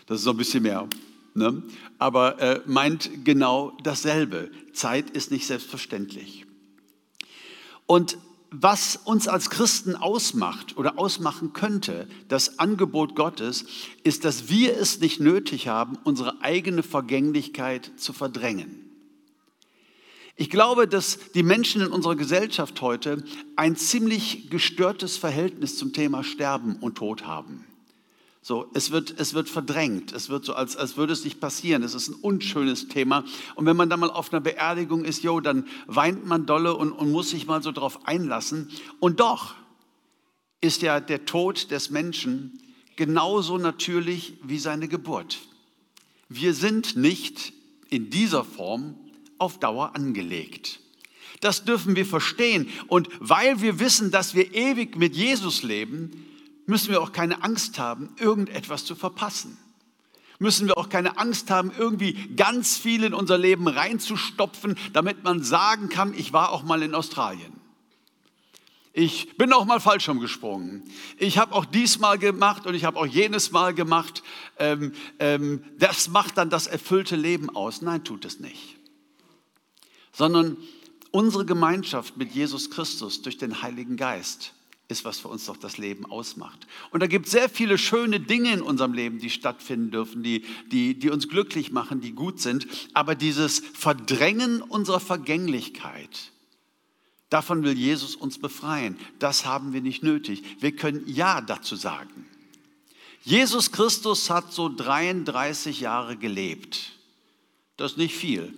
Das 0.07 0.19
ist 0.19 0.25
so 0.25 0.31
ein 0.31 0.39
bisschen 0.39 0.63
mehr, 0.63 0.89
ne? 1.35 1.63
aber 1.99 2.39
äh, 2.41 2.61
meint 2.65 3.11
genau 3.25 3.77
dasselbe. 3.83 4.51
Zeit 4.73 5.11
ist 5.11 5.31
nicht 5.31 5.47
selbstverständlich. 5.47 6.44
Und 7.87 8.19
was 8.51 8.97
uns 9.05 9.27
als 9.27 9.51
Christen 9.51 9.97
ausmacht 9.97 10.77
oder 10.77 10.99
ausmachen 10.99 11.53
könnte, 11.53 12.07
das 12.29 12.61
Angebot 12.61 13.17
Gottes, 13.17 13.65
ist, 14.05 14.25
dass 14.25 14.49
wir 14.49 14.77
es 14.79 15.01
nicht 15.01 15.19
nötig 15.19 15.67
haben, 15.67 15.99
unsere 16.05 16.41
eigene 16.41 16.85
Vergänglichkeit 16.85 17.91
zu 17.97 18.13
verdrängen. 18.13 18.81
Ich 20.37 20.51
glaube, 20.51 20.89
dass 20.89 21.19
die 21.33 21.43
Menschen 21.43 21.83
in 21.83 21.89
unserer 21.89 22.17
Gesellschaft 22.17 22.81
heute 22.81 23.25
ein 23.57 23.77
ziemlich 23.77 24.51
gestörtes 24.51 25.17
Verhältnis 25.17 25.77
zum 25.77 25.93
Thema 25.93 26.25
Sterben 26.25 26.77
und 26.77 26.97
Tod 26.97 27.27
haben. 27.27 27.65
So, 28.47 28.71
es 28.75 28.91
wird, 28.91 29.19
es 29.19 29.33
wird 29.33 29.49
verdrängt, 29.49 30.13
es 30.13 30.29
wird 30.29 30.45
so, 30.45 30.53
als, 30.53 30.77
als 30.77 30.99
würde 30.99 31.15
es 31.15 31.25
nicht 31.25 31.41
passieren. 31.41 31.83
Es 31.83 31.95
ist 31.95 32.09
ein 32.09 32.15
unschönes 32.17 32.89
Thema. 32.89 33.25
Und 33.55 33.65
wenn 33.65 33.75
man 33.75 33.89
dann 33.89 34.01
mal 34.01 34.11
auf 34.11 34.35
einer 34.35 34.43
Beerdigung 34.43 35.07
ist, 35.07 35.23
jo, 35.23 35.41
dann 35.41 35.67
weint 35.87 36.27
man 36.27 36.45
dolle 36.45 36.75
und, 36.75 36.93
und 36.93 37.11
muss 37.11 37.31
sich 37.31 37.47
mal 37.47 37.63
so 37.63 37.73
drauf 37.73 38.07
einlassen. 38.07 38.69
Und 39.01 39.21
doch 39.21 39.55
ist 40.61 40.83
ja 40.83 41.01
der 41.01 41.25
Tod 41.25 41.71
des 41.71 41.89
Menschen 41.89 42.61
genauso 42.97 43.57
natürlich 43.57 44.35
wie 44.43 44.59
seine 44.59 44.89
Geburt. 44.89 45.39
Wir 46.29 46.53
sind 46.53 46.97
nicht 46.97 47.55
in 47.89 48.11
dieser 48.11 48.45
Form 48.45 48.95
auf 49.39 49.59
Dauer 49.59 49.97
angelegt. 49.97 50.81
Das 51.41 51.65
dürfen 51.65 51.97
wir 51.97 52.05
verstehen. 52.05 52.69
Und 52.89 53.09
weil 53.21 53.63
wir 53.63 53.81
wissen, 53.81 54.11
dass 54.11 54.35
wir 54.35 54.55
ewig 54.55 54.97
mit 54.97 55.17
Jesus 55.17 55.63
leben, 55.63 56.27
müssen 56.67 56.91
wir 56.91 57.03
auch 57.03 57.13
keine 57.13 57.43
Angst 57.43 57.79
haben, 57.79 58.15
irgendetwas 58.19 58.85
zu 58.85 58.95
verpassen. 58.95 59.59
Müssen 60.39 60.67
wir 60.67 60.77
auch 60.77 60.89
keine 60.89 61.19
Angst 61.19 61.51
haben, 61.51 61.71
irgendwie 61.77 62.15
ganz 62.35 62.77
viel 62.77 63.05
in 63.05 63.15
unser 63.15 63.39
Leben 63.39 63.69
reinzustopfen, 63.69 64.77
damit 64.93 65.23
man 65.23 65.43
sagen 65.43 65.89
kann, 65.89 66.13
ich 66.15 66.33
war 66.33 66.51
auch 66.51 66.65
mal 66.65 66.83
in 66.83 66.95
Australien. 66.95 67.53
Ich 68.97 69.37
bin 69.37 69.53
auch 69.53 69.65
mal 69.65 69.81
Fallschirm 69.81 70.21
gesprungen. 70.21 70.85
Ich 71.19 71.39
habe 71.39 71.53
auch 71.53 71.65
diesmal 71.65 72.17
gemacht 72.17 72.65
und 72.65 72.75
ich 72.75 72.85
habe 72.85 72.99
auch 72.99 73.07
jenes 73.07 73.51
Mal 73.51 73.75
gemacht. 73.75 74.23
Ähm, 74.57 74.93
ähm, 75.19 75.65
das 75.79 76.09
macht 76.09 76.39
dann 76.39 76.49
das 76.49 76.69
erfüllte 76.69 77.17
Leben 77.17 77.51
aus. 77.51 77.83
Nein, 77.83 78.05
tut 78.05 78.25
es 78.25 78.39
nicht. 78.39 78.77
Sondern 80.13 80.57
unsere 81.11 81.45
Gemeinschaft 81.45 82.17
mit 82.17 82.33
Jesus 82.33 82.71
Christus 82.71 83.23
durch 83.23 83.37
den 83.37 83.63
Heiligen 83.63 83.97
Geist 83.97 84.55
ist, 84.89 85.05
was 85.05 85.19
für 85.19 85.29
uns 85.29 85.47
doch 85.47 85.57
das 85.57 85.79
Leben 85.79 86.05
ausmacht. 86.07 86.67
Und 86.91 87.01
da 87.01 87.07
gibt 87.07 87.27
es 87.27 87.33
sehr 87.33 87.49
viele 87.49 87.79
schöne 87.79 88.21
Dinge 88.21 88.53
in 88.53 88.61
unserem 88.61 88.93
Leben, 88.93 89.19
die 89.19 89.31
stattfinden 89.31 89.91
dürfen, 89.91 90.23
die, 90.23 90.45
die, 90.71 90.99
die 90.99 91.11
uns 91.11 91.29
glücklich 91.29 91.73
machen, 91.73 92.01
die 92.01 92.13
gut 92.13 92.41
sind. 92.41 92.67
Aber 92.93 93.15
dieses 93.15 93.61
Verdrängen 93.61 94.61
unserer 94.61 95.01
Vergänglichkeit, 95.01 96.33
davon 97.31 97.63
will 97.63 97.77
Jesus 97.77 98.15
uns 98.15 98.39
befreien. 98.39 98.99
Das 99.19 99.47
haben 99.47 99.73
wir 99.73 99.81
nicht 99.81 100.03
nötig. 100.03 100.43
Wir 100.61 100.77
können 100.77 101.05
Ja 101.07 101.41
dazu 101.41 101.77
sagen. 101.77 102.27
Jesus 103.23 103.73
Christus 103.73 104.29
hat 104.29 104.53
so 104.53 104.69
33 104.69 105.81
Jahre 105.81 106.19
gelebt. 106.19 106.93
Das 107.79 107.93
ist 107.93 107.99
nicht 107.99 108.15
viel, 108.15 108.53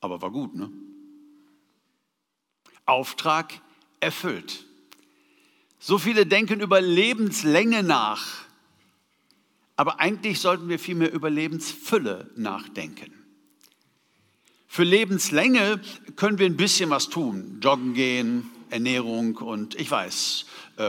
aber 0.00 0.22
war 0.22 0.30
gut, 0.30 0.54
ne? 0.54 0.70
Auftrag 2.86 3.60
erfüllt. 4.00 4.65
So 5.78 5.98
viele 5.98 6.26
denken 6.26 6.60
über 6.60 6.80
Lebenslänge 6.80 7.82
nach, 7.82 8.24
aber 9.76 10.00
eigentlich 10.00 10.40
sollten 10.40 10.68
wir 10.68 10.78
vielmehr 10.78 11.12
über 11.12 11.30
Lebensfülle 11.30 12.30
nachdenken. 12.36 13.12
Für 14.66 14.84
Lebenslänge 14.84 15.80
können 16.16 16.38
wir 16.38 16.46
ein 16.46 16.56
bisschen 16.56 16.90
was 16.90 17.08
tun, 17.08 17.60
joggen 17.62 17.94
gehen, 17.94 18.50
Ernährung 18.70 19.36
und 19.36 19.74
ich 19.76 19.90
weiß, 19.90 20.46
äh, 20.76 20.82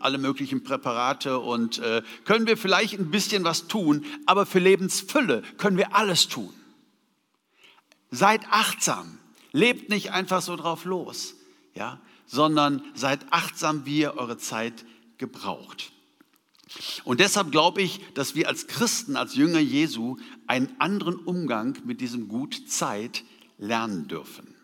alle 0.00 0.18
möglichen 0.18 0.62
Präparate 0.62 1.38
und 1.38 1.78
äh, 1.78 2.02
können 2.24 2.46
wir 2.46 2.56
vielleicht 2.56 2.94
ein 2.94 3.10
bisschen 3.10 3.44
was 3.44 3.66
tun, 3.66 4.04
aber 4.26 4.46
für 4.46 4.60
Lebensfülle 4.60 5.42
können 5.58 5.76
wir 5.76 5.94
alles 5.94 6.28
tun. 6.28 6.52
Seid 8.10 8.42
achtsam, 8.50 9.18
lebt 9.52 9.90
nicht 9.90 10.12
einfach 10.12 10.40
so 10.40 10.54
drauf 10.56 10.84
los, 10.84 11.34
ja, 11.74 12.00
sondern 12.26 12.82
seid 12.94 13.20
achtsam, 13.30 13.86
wie 13.86 14.00
ihr 14.00 14.16
eure 14.16 14.38
Zeit 14.38 14.84
gebraucht. 15.18 15.92
Und 17.04 17.20
deshalb 17.20 17.52
glaube 17.52 17.82
ich, 17.82 18.00
dass 18.14 18.34
wir 18.34 18.48
als 18.48 18.66
Christen, 18.66 19.16
als 19.16 19.34
Jünger 19.34 19.60
Jesu, 19.60 20.16
einen 20.46 20.74
anderen 20.80 21.16
Umgang 21.16 21.78
mit 21.84 22.00
diesem 22.00 22.28
Gut 22.28 22.68
Zeit 22.68 23.22
lernen 23.58 24.08
dürfen. 24.08 24.54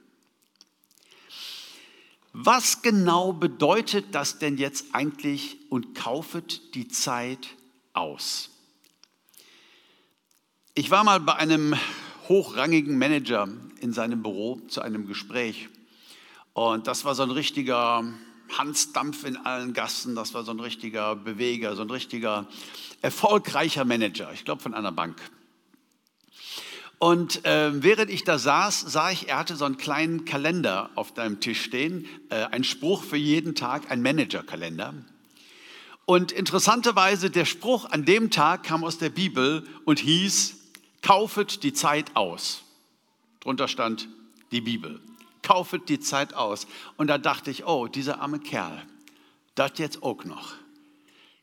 Was 2.33 2.83
genau 2.83 3.33
bedeutet 3.33 4.07
das 4.12 4.38
denn 4.38 4.57
jetzt 4.57 4.87
eigentlich 4.95 5.59
und 5.69 5.95
kaufet 5.95 6.75
die 6.75 6.88
Zeit 6.88 7.49
aus? 7.93 8.50
Ich 10.75 10.90
war 10.90 11.02
mal 11.02 11.21
bei 11.21 11.35
einem 11.35 11.75
hochrangigen 12.29 12.97
Manager 12.97 13.49
in 13.81 13.93
seinem 13.93 14.23
Büro 14.23 14.61
zu 14.69 14.81
einem 14.81 15.07
Gespräch 15.07 15.69
und 16.52 16.87
das 16.87 17.04
war 17.04 17.14
so 17.14 17.23
ein 17.23 17.30
richtiger 17.30 18.04
Hansdampf 18.57 19.25
in 19.25 19.37
allen 19.37 19.73
Gassen, 19.73 20.14
das 20.14 20.35
war 20.35 20.45
so 20.45 20.50
ein 20.50 20.61
richtiger 20.61 21.16
Beweger, 21.16 21.76
so 21.76 21.83
ein 21.83 21.90
richtiger 21.90 22.47
erfolgreicher 23.02 23.85
Manager, 23.85 24.33
ich 24.33 24.45
glaube 24.45 24.62
von 24.62 24.75
einer 24.75 24.92
Bank. 24.92 25.16
Und 26.99 27.47
äh, 27.47 27.83
während 27.83 28.11
ich 28.11 28.25
da 28.25 28.38
saß, 28.38 28.80
sah 28.80 29.11
ich, 29.11 29.28
er 29.28 29.38
hatte 29.38 29.57
so 29.57 29.64
einen 29.64 29.78
kleinen 29.78 30.26
Kalender 30.26 30.90
auf 30.97 31.14
deinem 31.14 31.40
Tisch 31.40 31.62
stehen, 31.62 32.07
äh, 32.28 32.45
ein 32.45 32.62
Spruch 32.62 33.02
für 33.02 33.16
jeden 33.16 33.54
Tag, 33.54 33.90
ein 33.90 34.02
Managerkalender. 34.02 34.92
Und 36.04 36.30
interessanterweise, 36.30 37.30
der 37.30 37.47
Spruch 37.47 37.87
an 37.87 38.04
dem 38.04 38.30
Tag 38.30 38.64
kam 38.64 38.85
aus 38.85 38.99
der 38.99 39.09
Bibel 39.09 39.66
und 39.87 39.99
hieß, 40.00 40.57
kaufet 41.00 41.62
die 41.62 41.73
Zeit 41.73 42.16
aus. 42.16 42.64
Drunter 43.40 43.69
stand 43.69 44.09
die 44.52 44.61
Bibel. 44.61 45.00
Kaufet 45.43 45.89
die 45.89 46.01
Zeit 46.01 46.35
aus. 46.35 46.67
Und 46.97 47.09
da 47.09 47.19
dachte 47.19 47.51
ich, 47.51 47.67
oh, 47.67 47.87
dieser 47.87 48.21
arme 48.21 48.39
Kerl, 48.39 48.83
das 49.55 49.73
jetzt 49.77 50.03
auch 50.03 50.25
noch. 50.25 50.55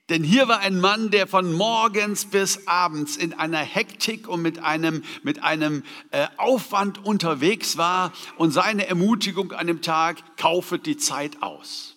Denn 0.10 0.24
hier 0.24 0.48
war 0.48 0.60
ein 0.60 0.80
Mann, 0.80 1.12
der 1.12 1.28
von 1.28 1.52
morgens 1.52 2.26
bis 2.26 2.66
abends 2.66 3.18
in 3.18 3.34
einer 3.34 3.58
Hektik 3.58 4.30
und 4.30 4.42
mit 4.42 4.60
einem, 4.60 5.04
mit 5.22 5.44
einem 5.44 5.84
äh, 6.12 6.28
Aufwand 6.38 7.04
unterwegs 7.04 7.76
war 7.76 8.14
und 8.38 8.52
seine 8.52 8.88
Ermutigung 8.88 9.52
an 9.52 9.68
dem 9.68 9.82
Tag, 9.82 10.38
kaufet 10.38 10.86
die 10.86 10.96
Zeit 10.96 11.44
aus. 11.44 11.97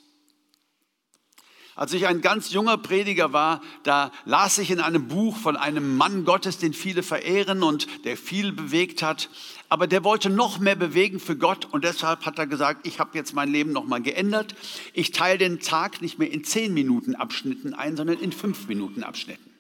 Als 1.81 1.95
ich 1.95 2.07
ein 2.07 2.21
ganz 2.21 2.51
junger 2.51 2.77
Prediger 2.77 3.33
war, 3.33 3.63
da 3.85 4.13
las 4.27 4.59
ich 4.59 4.71
in 4.71 4.81
einem 4.81 5.09
Buch 5.09 5.35
von 5.35 5.57
einem 5.57 5.97
Mann 5.97 6.27
Gottes, 6.27 6.59
den 6.59 6.75
viele 6.75 7.03
verehren 7.03 7.63
und 7.63 7.87
der 8.05 8.19
viel 8.19 8.53
bewegt 8.53 9.03
hat. 9.03 9.31
Aber 9.71 9.87
der 9.87 10.05
wollte 10.05 10.29
noch 10.29 10.59
mehr 10.59 10.75
bewegen 10.75 11.19
für 11.19 11.39
Gott 11.39 11.69
und 11.73 11.83
deshalb 11.83 12.27
hat 12.27 12.39
er 12.39 12.47
gesagt, 12.47 12.87
ich 12.87 13.01
habe 13.01 13.17
jetzt 13.17 13.33
mein 13.33 13.51
Leben 13.51 13.73
nochmal 13.73 14.03
geändert. 14.03 14.55
Ich 14.93 15.13
teile 15.13 15.39
den 15.39 15.61
Tag 15.61 16.03
nicht 16.03 16.19
mehr 16.19 16.31
in 16.31 16.45
zehn 16.45 16.75
Minuten 16.75 17.15
Abschnitten 17.15 17.73
ein, 17.73 17.97
sondern 17.97 18.19
in 18.19 18.33
fünf 18.33 18.69
Minuten 18.69 19.03
Abschnitten. 19.03 19.51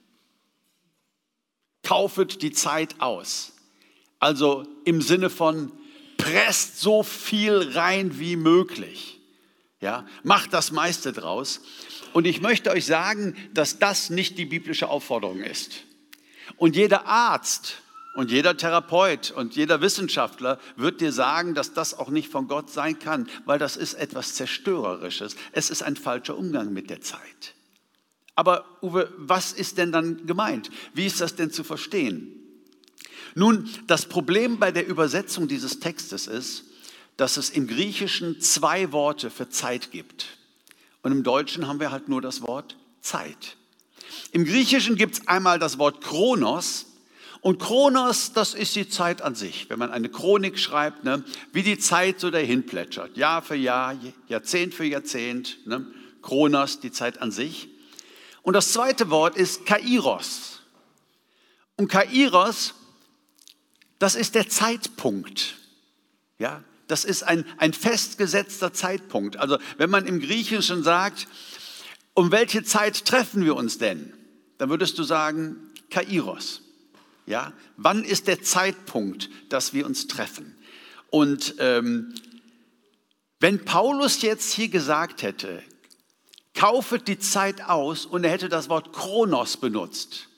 Kaufet 1.82 2.42
die 2.42 2.52
Zeit 2.52 2.96
aus. 3.00 3.54
Also 4.18 4.66
im 4.84 5.00
Sinne 5.00 5.30
von 5.30 5.72
presst 6.18 6.80
so 6.80 7.02
viel 7.02 7.70
rein 7.72 8.18
wie 8.18 8.36
möglich. 8.36 9.20
Ja, 9.80 10.06
macht 10.22 10.52
das 10.52 10.70
meiste 10.70 11.12
draus. 11.12 11.62
Und 12.12 12.26
ich 12.26 12.40
möchte 12.40 12.70
euch 12.70 12.86
sagen, 12.86 13.36
dass 13.54 13.78
das 13.78 14.10
nicht 14.10 14.38
die 14.38 14.46
biblische 14.46 14.88
Aufforderung 14.88 15.42
ist. 15.42 15.84
Und 16.56 16.76
jeder 16.76 17.06
Arzt 17.06 17.82
und 18.14 18.30
jeder 18.30 18.56
Therapeut 18.56 19.30
und 19.30 19.54
jeder 19.54 19.80
Wissenschaftler 19.80 20.58
wird 20.76 21.00
dir 21.00 21.12
sagen, 21.12 21.54
dass 21.54 21.72
das 21.72 21.94
auch 21.94 22.10
nicht 22.10 22.30
von 22.30 22.48
Gott 22.48 22.70
sein 22.70 22.98
kann, 22.98 23.28
weil 23.44 23.58
das 23.58 23.76
ist 23.76 23.94
etwas 23.94 24.34
Zerstörerisches. 24.34 25.36
Es 25.52 25.70
ist 25.70 25.82
ein 25.82 25.96
falscher 25.96 26.36
Umgang 26.36 26.72
mit 26.72 26.90
der 26.90 27.00
Zeit. 27.00 27.54
Aber 28.34 28.64
Uwe, 28.82 29.12
was 29.16 29.52
ist 29.52 29.78
denn 29.78 29.92
dann 29.92 30.26
gemeint? 30.26 30.70
Wie 30.94 31.06
ist 31.06 31.20
das 31.20 31.36
denn 31.36 31.50
zu 31.50 31.62
verstehen? 31.62 32.36
Nun, 33.34 33.68
das 33.86 34.06
Problem 34.06 34.58
bei 34.58 34.72
der 34.72 34.86
Übersetzung 34.86 35.46
dieses 35.46 35.78
Textes 35.78 36.26
ist, 36.26 36.64
dass 37.16 37.36
es 37.36 37.50
im 37.50 37.66
Griechischen 37.66 38.40
zwei 38.40 38.92
Worte 38.92 39.30
für 39.30 39.50
Zeit 39.50 39.90
gibt. 39.92 40.38
Und 41.02 41.12
im 41.12 41.22
Deutschen 41.22 41.66
haben 41.66 41.80
wir 41.80 41.90
halt 41.90 42.08
nur 42.08 42.20
das 42.20 42.42
Wort 42.42 42.76
Zeit. 43.00 43.56
Im 44.32 44.44
Griechischen 44.44 44.96
gibt 44.96 45.14
es 45.14 45.28
einmal 45.28 45.58
das 45.58 45.78
Wort 45.78 46.00
Kronos. 46.02 46.86
Und 47.40 47.58
Kronos, 47.58 48.32
das 48.32 48.52
ist 48.52 48.76
die 48.76 48.88
Zeit 48.88 49.22
an 49.22 49.34
sich. 49.34 49.70
Wenn 49.70 49.78
man 49.78 49.90
eine 49.90 50.10
Chronik 50.10 50.58
schreibt, 50.58 51.04
ne, 51.04 51.24
wie 51.52 51.62
die 51.62 51.78
Zeit 51.78 52.20
so 52.20 52.30
dahin 52.30 52.66
plätschert. 52.66 53.16
Jahr 53.16 53.40
für 53.40 53.54
Jahr, 53.54 53.96
Jahrzehnt 54.28 54.74
für 54.74 54.84
Jahrzehnt. 54.84 55.66
Ne, 55.66 55.86
Kronos, 56.22 56.80
die 56.80 56.92
Zeit 56.92 57.22
an 57.22 57.30
sich. 57.30 57.68
Und 58.42 58.54
das 58.54 58.72
zweite 58.72 59.10
Wort 59.10 59.36
ist 59.36 59.64
Kairos. 59.64 60.60
Und 61.76 61.88
Kairos, 61.88 62.74
das 63.98 64.14
ist 64.14 64.34
der 64.34 64.48
Zeitpunkt. 64.48 65.56
Ja, 66.38 66.62
das 66.90 67.04
ist 67.04 67.22
ein, 67.22 67.44
ein 67.58 67.72
festgesetzter 67.72 68.72
Zeitpunkt. 68.72 69.36
Also 69.36 69.58
wenn 69.78 69.90
man 69.90 70.06
im 70.06 70.20
Griechischen 70.20 70.82
sagt, 70.82 71.28
um 72.14 72.32
welche 72.32 72.64
Zeit 72.64 73.04
treffen 73.04 73.44
wir 73.44 73.56
uns 73.56 73.78
denn? 73.78 74.12
Dann 74.58 74.70
würdest 74.70 74.98
du 74.98 75.04
sagen, 75.04 75.56
Kairos. 75.90 76.62
Ja, 77.26 77.52
wann 77.76 78.02
ist 78.02 78.26
der 78.26 78.42
Zeitpunkt, 78.42 79.30
dass 79.50 79.72
wir 79.72 79.86
uns 79.86 80.08
treffen? 80.08 80.56
Und 81.10 81.54
ähm, 81.58 82.14
wenn 83.38 83.64
Paulus 83.64 84.22
jetzt 84.22 84.52
hier 84.52 84.68
gesagt 84.68 85.22
hätte, 85.22 85.62
kaufet 86.54 87.06
die 87.08 87.18
Zeit 87.18 87.68
aus 87.68 88.04
und 88.04 88.24
er 88.24 88.32
hätte 88.32 88.48
das 88.48 88.68
Wort 88.68 88.92
Kronos 88.92 89.56
benutzt, 89.56 90.29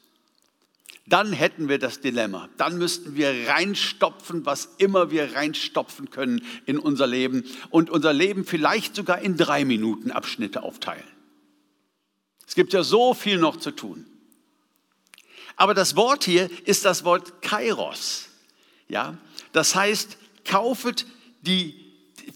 dann 1.13 1.35
hätten 1.35 1.69
wir 1.69 1.79
das 1.79 2.01
Dilemma. 2.01 2.49
Dann 2.57 2.79
müssten 2.79 3.17
wir 3.17 3.47
reinstopfen, 3.47 4.47
was 4.47 4.71
immer 4.79 5.11
wir 5.11 5.35
reinstopfen 5.35 6.09
können 6.09 6.43
in 6.65 6.79
unser 6.79 7.07
Leben 7.07 7.45
und 7.69 7.91
unser 7.91 8.15
Leben 8.15 8.47
vielleicht 8.47 8.97
sogar 8.97 9.21
in 9.21 9.37
drei 9.37 9.67
Minuten 9.67 10.11
Abschnitte 10.11 10.63
aufteilen. 10.63 11.05
Es 12.47 12.55
gibt 12.55 12.73
ja 12.73 12.83
so 12.83 13.13
viel 13.13 13.37
noch 13.37 13.59
zu 13.59 13.73
tun. 13.73 14.07
Aber 15.57 15.75
das 15.75 15.97
Wort 15.97 16.25
hier 16.25 16.49
ist 16.65 16.87
das 16.87 17.05
Wort 17.05 17.43
Kairos. 17.43 18.31
Ja, 18.89 19.19
das 19.53 19.75
heißt, 19.75 20.17
kaufet 20.47 21.07
die 21.43 21.82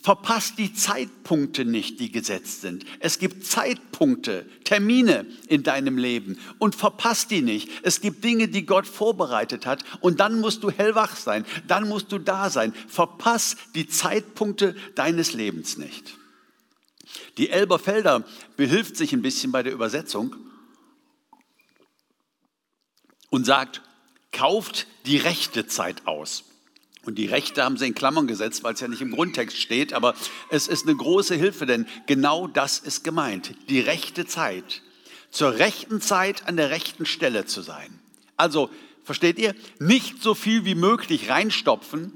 verpasst 0.02 0.59
die 0.59 0.73
Zeitpunkte 0.73 1.64
nicht, 1.64 2.00
die 2.00 2.12
gesetzt 2.12 2.61
sind. 2.61 2.85
Es 3.00 3.19
gibt 3.19 3.45
Zeitpunkte, 3.45 4.47
Termine 4.64 5.26
in 5.49 5.62
deinem 5.62 5.99
Leben 5.99 6.38
und 6.59 6.75
verpasst 6.75 7.31
die 7.31 7.43
nicht. 7.43 7.69
Es 7.83 8.00
gibt 8.00 8.23
Dinge, 8.23 8.49
die 8.49 8.66
Gott 8.66 8.87
vorbereitet 8.87 9.66
hat 9.66 9.85
und 10.00 10.21
dann 10.21 10.40
musst 10.40 10.62
du 10.62 10.71
hellwach 10.71 11.16
sein, 11.16 11.45
dann 11.66 11.88
musst 11.88 12.12
du 12.12 12.19
da 12.19 12.50
sein. 12.50 12.73
Verpass 12.88 13.57
die 13.75 13.88
Zeitpunkte 13.88 14.76
deines 14.95 15.33
Lebens 15.33 15.76
nicht. 15.76 16.14
Die 17.38 17.50
Elberfelder 17.50 18.25
behilft 18.57 18.97
sich 18.97 19.12
ein 19.12 19.23
bisschen 19.23 19.52
bei 19.52 19.62
der 19.62 19.73
Übersetzung 19.73 20.37
und 23.31 23.45
sagt, 23.45 23.83
kauft 24.33 24.87
die 25.07 25.16
rechte 25.16 25.66
Zeit 25.66 26.07
aus. 26.07 26.45
Und 27.07 27.15
die 27.15 27.27
Rechte 27.27 27.63
haben 27.63 27.77
sie 27.77 27.87
in 27.87 27.95
Klammern 27.95 28.27
gesetzt, 28.27 28.65
weil 28.65 28.75
es 28.75 28.81
ja 28.81 28.89
nicht 28.89 29.01
im 29.01 29.13
Grundtext 29.13 29.57
steht, 29.57 29.93
aber 29.93 30.17
es 30.51 30.67
ist 30.67 30.87
eine 30.87 30.97
große 30.97 31.37
Hilfe, 31.37 31.65
denn 31.65 31.87
genau 32.07 32.49
das 32.49 32.81
ist 32.81 33.05
gemeint. 33.05 33.55
Die 33.69 33.79
rechte 33.79 34.27
Zeit. 34.27 34.83
Zur 35.31 35.59
rechten 35.59 36.01
Zeit 36.01 36.49
an 36.49 36.57
der 36.57 36.71
rechten 36.71 37.07
Stelle 37.07 37.45
zu 37.45 37.63
sein. 37.63 38.01
Also, 38.37 38.71
versteht 39.05 39.39
ihr, 39.39 39.55
nicht 39.79 40.21
so 40.21 40.35
viel 40.35 40.65
wie 40.65 40.75
möglich 40.75 41.31
reinstopfen, 41.31 42.13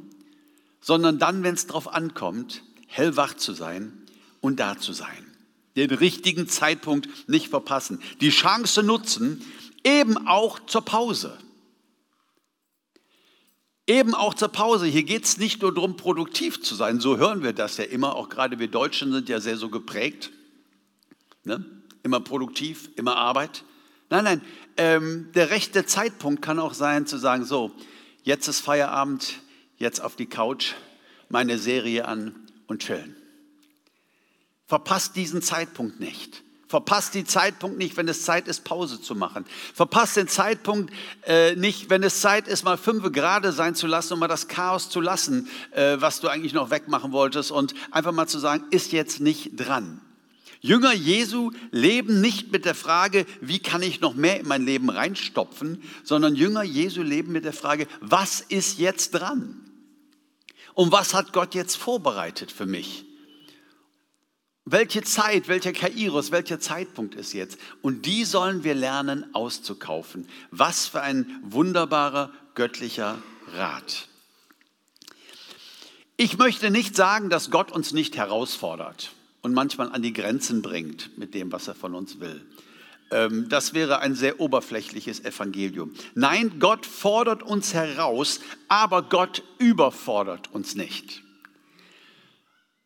sondern 0.80 1.20
dann, 1.20 1.44
wenn 1.44 1.54
es 1.54 1.68
drauf 1.68 1.92
ankommt, 1.92 2.64
hellwach 2.88 3.34
zu 3.34 3.52
sein 3.52 3.92
und 4.40 4.58
da 4.58 4.76
zu 4.76 4.92
sein. 4.92 5.36
Den 5.76 5.90
richtigen 5.90 6.48
Zeitpunkt 6.48 7.28
nicht 7.28 7.48
verpassen. 7.48 8.02
Die 8.20 8.30
Chance 8.30 8.82
nutzen, 8.82 9.40
eben 9.84 10.26
auch 10.26 10.58
zur 10.66 10.84
Pause. 10.84 11.38
Eben 13.90 14.14
auch 14.14 14.34
zur 14.34 14.50
Pause. 14.50 14.86
Hier 14.86 15.02
geht 15.02 15.24
es 15.24 15.36
nicht 15.36 15.62
nur 15.62 15.74
darum, 15.74 15.96
produktiv 15.96 16.62
zu 16.62 16.76
sein. 16.76 17.00
So 17.00 17.18
hören 17.18 17.42
wir 17.42 17.52
das 17.52 17.76
ja 17.76 17.82
immer. 17.82 18.14
Auch 18.14 18.28
gerade 18.28 18.60
wir 18.60 18.68
Deutschen 18.68 19.10
sind 19.10 19.28
ja 19.28 19.40
sehr 19.40 19.56
so 19.56 19.68
geprägt. 19.68 20.30
Ne? 21.42 21.64
Immer 22.04 22.20
produktiv, 22.20 22.90
immer 22.94 23.16
Arbeit. 23.16 23.64
Nein, 24.08 24.22
nein. 24.22 24.42
Ähm, 24.76 25.32
der 25.34 25.50
rechte 25.50 25.86
Zeitpunkt 25.86 26.40
kann 26.40 26.60
auch 26.60 26.72
sein, 26.72 27.04
zu 27.08 27.18
sagen: 27.18 27.44
So, 27.44 27.72
jetzt 28.22 28.46
ist 28.46 28.60
Feierabend, 28.60 29.40
jetzt 29.76 29.98
auf 29.98 30.14
die 30.14 30.26
Couch, 30.26 30.74
meine 31.28 31.58
Serie 31.58 32.06
an 32.06 32.36
und 32.68 32.84
chillen. 32.84 33.16
Verpasst 34.68 35.16
diesen 35.16 35.42
Zeitpunkt 35.42 35.98
nicht. 35.98 36.44
Verpasst 36.70 37.16
den 37.16 37.26
Zeitpunkt 37.26 37.78
nicht, 37.78 37.96
wenn 37.96 38.06
es 38.06 38.22
Zeit 38.22 38.46
ist, 38.46 38.62
Pause 38.62 39.02
zu 39.02 39.16
machen. 39.16 39.44
Verpasst 39.74 40.16
den 40.16 40.28
Zeitpunkt 40.28 40.94
äh, 41.26 41.56
nicht, 41.56 41.90
wenn 41.90 42.04
es 42.04 42.20
Zeit 42.20 42.46
ist, 42.46 42.62
mal 42.62 42.78
fünf 42.78 43.10
gerade 43.10 43.50
sein 43.50 43.74
zu 43.74 43.88
lassen 43.88 44.12
und 44.12 44.20
mal 44.20 44.28
das 44.28 44.46
Chaos 44.46 44.88
zu 44.88 45.00
lassen, 45.00 45.48
äh, 45.72 45.96
was 45.98 46.20
du 46.20 46.28
eigentlich 46.28 46.52
noch 46.52 46.70
wegmachen 46.70 47.10
wolltest 47.10 47.50
und 47.50 47.74
einfach 47.90 48.12
mal 48.12 48.28
zu 48.28 48.38
sagen, 48.38 48.62
ist 48.70 48.92
jetzt 48.92 49.18
nicht 49.18 49.58
dran. 49.58 50.00
Jünger 50.60 50.92
Jesu 50.92 51.50
leben 51.72 52.20
nicht 52.20 52.52
mit 52.52 52.64
der 52.64 52.76
Frage, 52.76 53.26
wie 53.40 53.58
kann 53.58 53.82
ich 53.82 54.00
noch 54.00 54.14
mehr 54.14 54.38
in 54.38 54.46
mein 54.46 54.64
Leben 54.64 54.90
reinstopfen, 54.90 55.82
sondern 56.04 56.36
Jünger 56.36 56.62
Jesu 56.62 57.02
leben 57.02 57.32
mit 57.32 57.44
der 57.44 57.52
Frage, 57.52 57.88
was 58.00 58.42
ist 58.42 58.78
jetzt 58.78 59.10
dran? 59.10 59.60
Und 60.74 60.92
was 60.92 61.14
hat 61.14 61.32
Gott 61.32 61.56
jetzt 61.56 61.74
vorbereitet 61.74 62.52
für 62.52 62.66
mich? 62.66 63.09
Welche 64.72 65.02
Zeit, 65.02 65.48
welcher 65.48 65.72
Kairos, 65.72 66.30
welcher 66.30 66.60
Zeitpunkt 66.60 67.16
ist 67.16 67.32
jetzt? 67.32 67.58
Und 67.82 68.06
die 68.06 68.24
sollen 68.24 68.62
wir 68.62 68.74
lernen 68.74 69.26
auszukaufen. 69.34 70.28
Was 70.52 70.86
für 70.86 71.02
ein 71.02 71.40
wunderbarer 71.42 72.30
göttlicher 72.54 73.18
Rat. 73.56 74.06
Ich 76.16 76.38
möchte 76.38 76.70
nicht 76.70 76.94
sagen, 76.94 77.30
dass 77.30 77.50
Gott 77.50 77.72
uns 77.72 77.92
nicht 77.92 78.16
herausfordert 78.16 79.10
und 79.42 79.54
manchmal 79.54 79.90
an 79.90 80.02
die 80.02 80.12
Grenzen 80.12 80.62
bringt 80.62 81.18
mit 81.18 81.34
dem, 81.34 81.50
was 81.50 81.66
er 81.66 81.74
von 81.74 81.96
uns 81.96 82.20
will. 82.20 82.40
Ähm, 83.10 83.48
das 83.48 83.74
wäre 83.74 83.98
ein 83.98 84.14
sehr 84.14 84.38
oberflächliches 84.38 85.24
Evangelium. 85.24 85.94
Nein, 86.14 86.60
Gott 86.60 86.86
fordert 86.86 87.42
uns 87.42 87.74
heraus, 87.74 88.38
aber 88.68 89.02
Gott 89.02 89.42
überfordert 89.58 90.52
uns 90.52 90.76
nicht. 90.76 91.22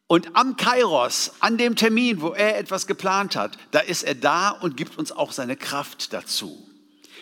Und 0.07 0.37
am 0.37 0.57
Kairos, 0.57 1.33
an 1.41 1.57
dem 1.57 1.77
Termin, 1.77 2.21
wo 2.21 2.31
er 2.31 2.59
etwas 2.59 2.87
geplant 2.87 3.37
hat, 3.37 3.57
da 3.71 3.81
ist 3.81 4.03
er 4.03 4.15
da 4.15 4.51
und 4.51 4.77
gibt 4.77 4.99
uns 4.99 5.13
auch 5.13 5.33
seine 5.33 5.57
Kraft 5.57 6.13
dazu. 6.13 6.69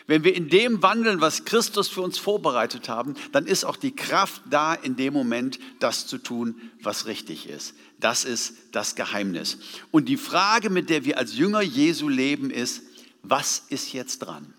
Wenn 0.08 0.24
wir 0.24 0.34
in 0.34 0.48
dem 0.48 0.82
wandeln, 0.82 1.20
was 1.20 1.44
Christus 1.44 1.88
für 1.88 2.02
uns 2.02 2.18
vorbereitet 2.18 2.88
haben, 2.88 3.14
dann 3.30 3.46
ist 3.46 3.64
auch 3.64 3.76
die 3.76 3.94
Kraft 3.94 4.42
da, 4.50 4.74
in 4.74 4.96
dem 4.96 5.12
Moment 5.12 5.60
das 5.78 6.08
zu 6.08 6.18
tun, 6.18 6.60
was 6.80 7.06
richtig 7.06 7.48
ist. 7.48 7.74
Das 8.00 8.24
ist 8.24 8.54
das 8.72 8.96
Geheimnis. 8.96 9.58
Und 9.92 10.08
die 10.08 10.16
Frage, 10.16 10.70
mit 10.70 10.90
der 10.90 11.04
wir 11.04 11.18
als 11.18 11.36
Jünger 11.36 11.62
Jesu 11.62 12.08
leben, 12.08 12.50
ist, 12.50 12.82
was 13.22 13.62
ist 13.68 13.92
jetzt 13.92 14.18
dran? 14.18 14.52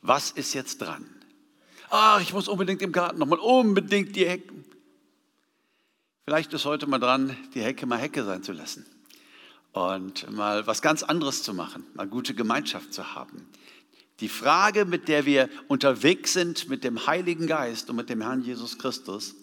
Was 0.00 0.30
ist 0.30 0.54
jetzt 0.54 0.78
dran? 0.78 1.04
Ach, 1.90 2.20
ich 2.20 2.32
muss 2.32 2.46
unbedingt 2.46 2.82
im 2.82 2.92
Garten 2.92 3.18
nochmal 3.18 3.40
unbedingt 3.40 4.14
die 4.14 4.26
Hecke. 4.26 4.54
Vielleicht 6.28 6.52
ist 6.54 6.64
heute 6.64 6.88
mal 6.88 6.98
dran, 6.98 7.36
die 7.54 7.62
Hecke 7.62 7.86
mal 7.86 8.00
Hecke 8.00 8.24
sein 8.24 8.42
zu 8.42 8.50
lassen 8.50 8.84
und 9.70 10.28
mal 10.32 10.66
was 10.66 10.82
ganz 10.82 11.04
anderes 11.04 11.44
zu 11.44 11.54
machen, 11.54 11.86
mal 11.94 12.08
gute 12.08 12.34
Gemeinschaft 12.34 12.92
zu 12.92 13.14
haben. 13.14 13.46
Die 14.18 14.28
Frage, 14.28 14.86
mit 14.86 15.06
der 15.06 15.24
wir 15.24 15.48
unterwegs 15.68 16.32
sind 16.32 16.68
mit 16.68 16.82
dem 16.82 17.06
Heiligen 17.06 17.46
Geist 17.46 17.90
und 17.90 17.94
mit 17.94 18.10
dem 18.10 18.22
Herrn 18.22 18.42
Jesus 18.42 18.76
Christus, 18.76 19.36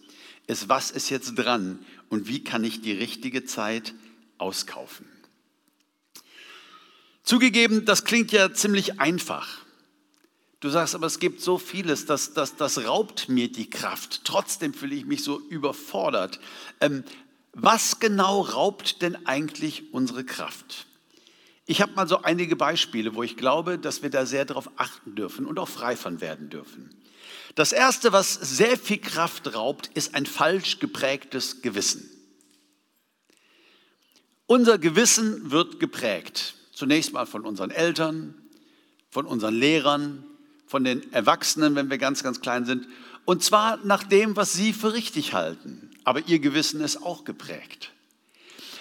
ist, 0.45 0.67
was 0.67 0.91
ist 0.91 1.09
jetzt 1.09 1.35
dran 1.35 1.79
und 2.09 2.27
wie 2.27 2.43
kann 2.43 2.65
ich 2.65 2.81
die 2.81 2.91
richtige 2.91 3.45
Zeit 3.45 3.93
auskaufen? 4.37 5.07
Zugegeben, 7.23 7.85
das 7.85 8.03
klingt 8.03 8.33
ja 8.33 8.53
ziemlich 8.53 8.99
einfach. 8.99 9.62
Du 10.63 10.70
sagst, 10.70 10.96
aber 10.96 11.08
es 11.08 11.20
gibt 11.20 11.41
so 11.41 11.58
vieles, 11.58 12.05
das, 12.05 12.34
das, 12.34 12.55
das 12.55 12.86
raubt 12.86 13.27
mir 13.27 13.51
die 13.51 13.70
Kraft. 13.70 14.22
Trotzdem 14.24 14.74
fühle 14.74 14.96
ich 14.96 15.03
mich 15.03 15.22
so 15.22 15.41
überfordert. 15.50 16.39
Ähm, 16.79 17.03
was 17.51 18.00
genau 18.00 18.39
raubt 18.39 19.01
denn 19.01 19.25
eigentlich 19.25 19.93
unsere 19.93 20.24
Kraft? 20.24 20.88
Ich 21.65 21.82
habe 21.82 21.91
mal 21.96 22.08
so 22.08 22.22
einige 22.22 22.55
Beispiele, 22.55 23.13
wo 23.13 23.24
ich 23.24 23.36
glaube, 23.36 23.77
dass 23.77 24.03
wir 24.03 24.10
da 24.10 24.25
sehr 24.25 24.46
darauf 24.46 24.70
achten 24.77 25.15
dürfen 25.15 25.48
und 25.48 25.60
auch 25.60 25.67
frei 25.67 25.98
von 25.98 26.22
werden 26.22 26.50
dürfen. 26.50 26.96
Das 27.55 27.74
Erste, 27.74 28.13
was 28.13 28.34
sehr 28.34 28.77
viel 28.77 29.00
Kraft 29.00 29.53
raubt, 29.53 29.91
ist 29.96 30.15
ein 30.15 30.25
falsch 30.25 30.79
geprägtes 30.79 31.62
Gewissen. 31.62 32.10
Unser 34.46 34.77
Gewissen 34.77 35.51
wird 35.51 35.82
geprägt. 35.82 36.55
Zunächst 36.72 37.12
mal 37.12 37.25
von 37.25 37.46
unseren 37.46 37.70
Eltern, 37.70 38.36
von 39.10 39.26
unseren 39.26 39.56
Lehrern, 39.56 40.23
von 40.73 40.83
den 40.83 41.13
Erwachsenen, 41.13 41.75
wenn 41.75 41.89
wir 41.89 41.97
ganz, 41.97 42.23
ganz 42.23 42.41
klein 42.41 42.65
sind. 42.65 42.88
Und 43.25 43.43
zwar 43.43 43.77
nach 43.86 44.03
dem, 44.03 44.36
was 44.36 44.53
sie 44.53 44.73
für 44.73 44.93
richtig 44.93 45.33
halten 45.33 45.93
aber 46.03 46.27
ihr 46.27 46.39
Gewissen 46.39 46.81
ist 46.81 47.01
auch 47.01 47.23
geprägt. 47.23 47.91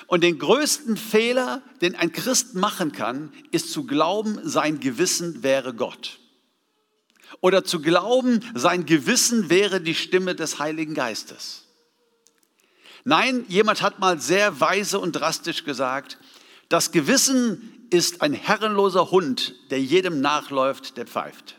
Und 0.07 0.23
den 0.23 0.39
größten 0.39 0.97
Fehler, 0.97 1.63
den 1.81 1.95
ein 1.95 2.13
Christ 2.13 2.55
machen 2.55 2.93
kann, 2.93 3.33
ist 3.51 3.73
zu 3.73 3.85
glauben, 3.85 4.39
sein 4.43 4.81
Gewissen 4.81 5.43
wäre 5.43 5.73
Gott. 5.75 6.19
Oder 7.41 7.65
zu 7.65 7.81
glauben, 7.81 8.41
sein 8.55 8.85
Gewissen 8.85 9.49
wäre 9.49 9.81
die 9.81 9.95
Stimme 9.95 10.35
des 10.35 10.59
Heiligen 10.59 10.95
Geistes. 10.95 11.65
Nein, 13.05 13.45
jemand 13.49 13.83
hat 13.83 13.99
mal 14.01 14.21
sehr 14.21 14.61
weise 14.61 14.99
und 14.99 15.13
drastisch 15.13 15.65
gesagt, 15.65 16.19
das 16.69 16.93
Gewissen 16.93 17.87
ist 17.91 18.23
ein 18.23 18.33
herrenloser 18.33 19.11
Hund, 19.11 19.55
der 19.71 19.81
jedem 19.81 20.21
nachläuft, 20.21 20.97
der 20.97 21.07
pfeift. 21.07 21.57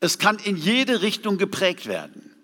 Es 0.00 0.18
kann 0.18 0.38
in 0.38 0.56
jede 0.56 1.02
Richtung 1.02 1.38
geprägt 1.38 1.86
werden. 1.86 2.34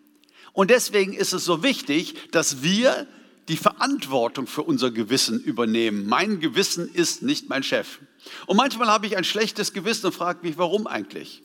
Und 0.53 0.71
deswegen 0.71 1.13
ist 1.13 1.33
es 1.33 1.45
so 1.45 1.63
wichtig, 1.63 2.31
dass 2.31 2.63
wir 2.63 3.07
die 3.49 3.57
Verantwortung 3.57 4.47
für 4.47 4.63
unser 4.63 4.91
Gewissen 4.91 5.41
übernehmen. 5.41 6.07
Mein 6.07 6.41
Gewissen 6.41 6.93
ist 6.93 7.23
nicht 7.23 7.49
mein 7.49 7.63
Chef. 7.63 7.99
Und 8.47 8.57
manchmal 8.57 8.89
habe 8.89 9.07
ich 9.07 9.17
ein 9.17 9.25
schlechtes 9.25 9.73
Gewissen 9.73 10.07
und 10.07 10.13
frage 10.13 10.47
mich, 10.47 10.59
warum 10.59 10.87
eigentlich? 10.87 11.43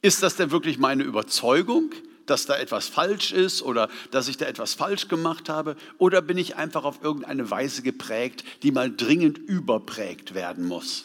Ist 0.00 0.22
das 0.22 0.36
denn 0.36 0.50
wirklich 0.50 0.78
meine 0.78 1.04
Überzeugung, 1.04 1.90
dass 2.26 2.46
da 2.46 2.56
etwas 2.56 2.88
falsch 2.88 3.32
ist 3.32 3.62
oder 3.62 3.88
dass 4.10 4.28
ich 4.28 4.36
da 4.36 4.46
etwas 4.46 4.74
falsch 4.74 5.08
gemacht 5.08 5.48
habe? 5.48 5.76
Oder 5.98 6.22
bin 6.22 6.38
ich 6.38 6.56
einfach 6.56 6.84
auf 6.84 7.02
irgendeine 7.02 7.50
Weise 7.50 7.82
geprägt, 7.82 8.44
die 8.62 8.72
mal 8.72 8.94
dringend 8.94 9.38
überprägt 9.38 10.34
werden 10.34 10.66
muss? 10.66 11.04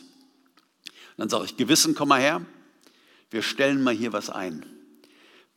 Und 0.85 1.21
dann 1.21 1.29
sage 1.29 1.45
ich, 1.45 1.57
Gewissen, 1.57 1.95
komm 1.95 2.09
mal 2.09 2.21
her, 2.21 2.45
wir 3.29 3.41
stellen 3.41 3.83
mal 3.83 3.93
hier 3.93 4.13
was 4.13 4.29
ein. 4.29 4.65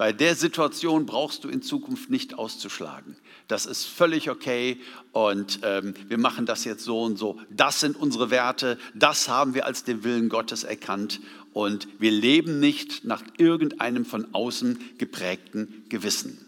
Bei 0.00 0.14
der 0.14 0.34
Situation 0.34 1.04
brauchst 1.04 1.44
du 1.44 1.50
in 1.50 1.60
Zukunft 1.60 2.08
nicht 2.08 2.32
auszuschlagen. 2.38 3.18
Das 3.48 3.66
ist 3.66 3.84
völlig 3.84 4.30
okay 4.30 4.80
und 5.12 5.60
ähm, 5.62 5.92
wir 6.08 6.16
machen 6.16 6.46
das 6.46 6.64
jetzt 6.64 6.84
so 6.84 7.02
und 7.02 7.18
so. 7.18 7.38
Das 7.50 7.80
sind 7.80 7.96
unsere 7.96 8.30
Werte, 8.30 8.78
das 8.94 9.28
haben 9.28 9.52
wir 9.52 9.66
als 9.66 9.84
den 9.84 10.02
Willen 10.02 10.30
Gottes 10.30 10.64
erkannt 10.64 11.20
und 11.52 11.86
wir 11.98 12.12
leben 12.12 12.60
nicht 12.60 13.04
nach 13.04 13.22
irgendeinem 13.36 14.06
von 14.06 14.32
außen 14.32 14.78
geprägten 14.96 15.84
Gewissen. 15.90 16.46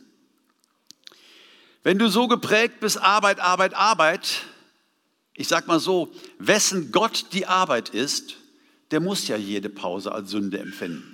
Wenn 1.82 1.98
du 1.98 2.08
so 2.08 2.28
geprägt 2.28 2.80
bist, 2.80 3.02
Arbeit, 3.02 3.38
Arbeit, 3.38 3.74
Arbeit, 3.74 4.44
ich 5.34 5.48
sag 5.48 5.66
mal 5.66 5.78
so, 5.78 6.10
wessen 6.38 6.90
Gott 6.90 7.26
die 7.34 7.46
Arbeit 7.46 7.90
ist, 7.90 8.36
der 8.92 9.00
muss 9.00 9.28
ja 9.28 9.36
jede 9.36 9.68
Pause 9.68 10.12
als 10.12 10.30
Sünde 10.30 10.58
empfinden. 10.58 11.11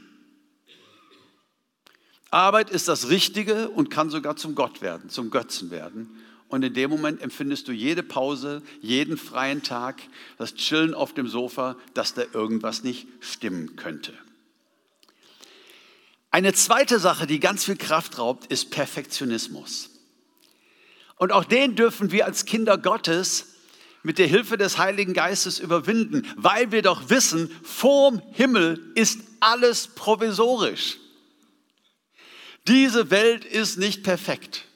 Arbeit 2.30 2.70
ist 2.70 2.88
das 2.88 3.08
Richtige 3.08 3.70
und 3.70 3.90
kann 3.90 4.10
sogar 4.10 4.36
zum 4.36 4.54
Gott 4.54 4.82
werden, 4.82 5.08
zum 5.08 5.30
Götzen 5.30 5.70
werden. 5.70 6.08
Und 6.48 6.62
in 6.62 6.74
dem 6.74 6.90
Moment 6.90 7.20
empfindest 7.22 7.68
du 7.68 7.72
jede 7.72 8.02
Pause, 8.02 8.62
jeden 8.80 9.18
freien 9.18 9.62
Tag, 9.62 10.02
das 10.38 10.54
Chillen 10.54 10.94
auf 10.94 11.12
dem 11.12 11.28
Sofa, 11.28 11.76
dass 11.94 12.14
da 12.14 12.22
irgendwas 12.32 12.82
nicht 12.82 13.06
stimmen 13.20 13.76
könnte. 13.76 14.14
Eine 16.30 16.52
zweite 16.52 16.98
Sache, 16.98 17.26
die 17.26 17.40
ganz 17.40 17.64
viel 17.64 17.76
Kraft 17.76 18.18
raubt, 18.18 18.46
ist 18.46 18.70
Perfektionismus. 18.70 19.90
Und 21.16 21.32
auch 21.32 21.44
den 21.44 21.74
dürfen 21.74 22.12
wir 22.12 22.26
als 22.26 22.44
Kinder 22.44 22.78
Gottes 22.78 23.54
mit 24.02 24.18
der 24.18 24.26
Hilfe 24.26 24.56
des 24.56 24.78
Heiligen 24.78 25.14
Geistes 25.14 25.58
überwinden, 25.58 26.26
weil 26.36 26.70
wir 26.70 26.82
doch 26.82 27.10
wissen, 27.10 27.50
vorm 27.62 28.22
Himmel 28.32 28.92
ist 28.94 29.20
alles 29.40 29.88
provisorisch. 29.88 30.98
Diese 32.68 33.10
Welt 33.10 33.44
ist 33.44 33.78
nicht 33.78 34.02
perfekt. 34.02 34.66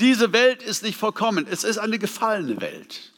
Diese 0.00 0.32
Welt 0.32 0.62
ist 0.62 0.82
nicht 0.82 0.96
vollkommen. 0.96 1.46
Es 1.48 1.64
ist 1.64 1.78
eine 1.78 1.98
gefallene 1.98 2.60
Welt. 2.60 3.12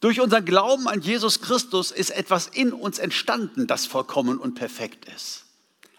Durch 0.00 0.20
unseren 0.20 0.44
Glauben 0.44 0.86
an 0.86 1.00
Jesus 1.00 1.40
Christus 1.40 1.90
ist 1.90 2.10
etwas 2.10 2.46
in 2.46 2.72
uns 2.72 2.98
entstanden, 2.98 3.66
das 3.66 3.86
vollkommen 3.86 4.38
und 4.38 4.54
perfekt 4.54 5.06
ist. 5.14 5.46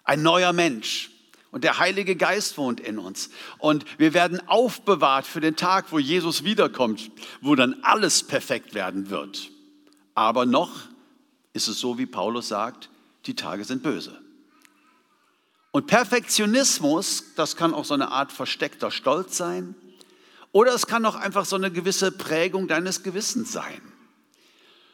Ein 0.03 0.21
neuer 0.21 0.53
Mensch. 0.53 1.11
Und 1.51 1.63
der 1.63 1.79
Heilige 1.79 2.15
Geist 2.15 2.57
wohnt 2.57 2.79
in 2.79 2.99
uns. 2.99 3.29
Und 3.59 3.85
wir 3.97 4.13
werden 4.13 4.45
aufbewahrt 4.47 5.25
für 5.25 5.41
den 5.41 5.55
Tag, 5.55 5.91
wo 5.91 5.99
Jesus 5.99 6.43
wiederkommt, 6.43 7.11
wo 7.41 7.55
dann 7.55 7.81
alles 7.81 8.23
perfekt 8.23 8.73
werden 8.73 9.09
wird. 9.09 9.49
Aber 10.13 10.45
noch 10.45 10.71
ist 11.53 11.67
es 11.67 11.79
so, 11.79 11.97
wie 11.97 12.05
Paulus 12.05 12.47
sagt, 12.47 12.89
die 13.25 13.35
Tage 13.35 13.63
sind 13.63 13.83
böse. 13.83 14.24
Und 15.75 15.87
Perfektionismus, 15.87 17.33
das 17.35 17.57
kann 17.57 17.73
auch 17.73 17.83
so 17.83 17.95
eine 17.95 18.09
Art 18.09 18.31
versteckter 18.31 18.91
Stolz 18.91 19.35
sein. 19.35 19.75
Oder 20.53 20.73
es 20.73 20.87
kann 20.87 21.05
auch 21.05 21.15
einfach 21.15 21.43
so 21.43 21.57
eine 21.57 21.69
gewisse 21.69 22.13
Prägung 22.13 22.69
deines 22.69 23.03
Gewissens 23.03 23.51
sein. 23.51 23.81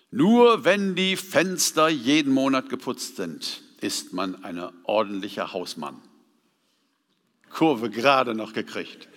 Nur 0.09 0.65
wenn 0.65 0.95
die 0.95 1.17
Fenster 1.17 1.87
jeden 1.87 2.33
Monat 2.33 2.69
geputzt 2.69 3.17
sind, 3.17 3.61
ist 3.79 4.13
man 4.13 4.43
ein 4.43 4.59
ordentlicher 4.81 5.53
Hausmann. 5.53 6.01
Kurve 7.51 7.91
gerade 7.91 8.33
noch 8.33 8.51
gekriegt. 8.51 9.07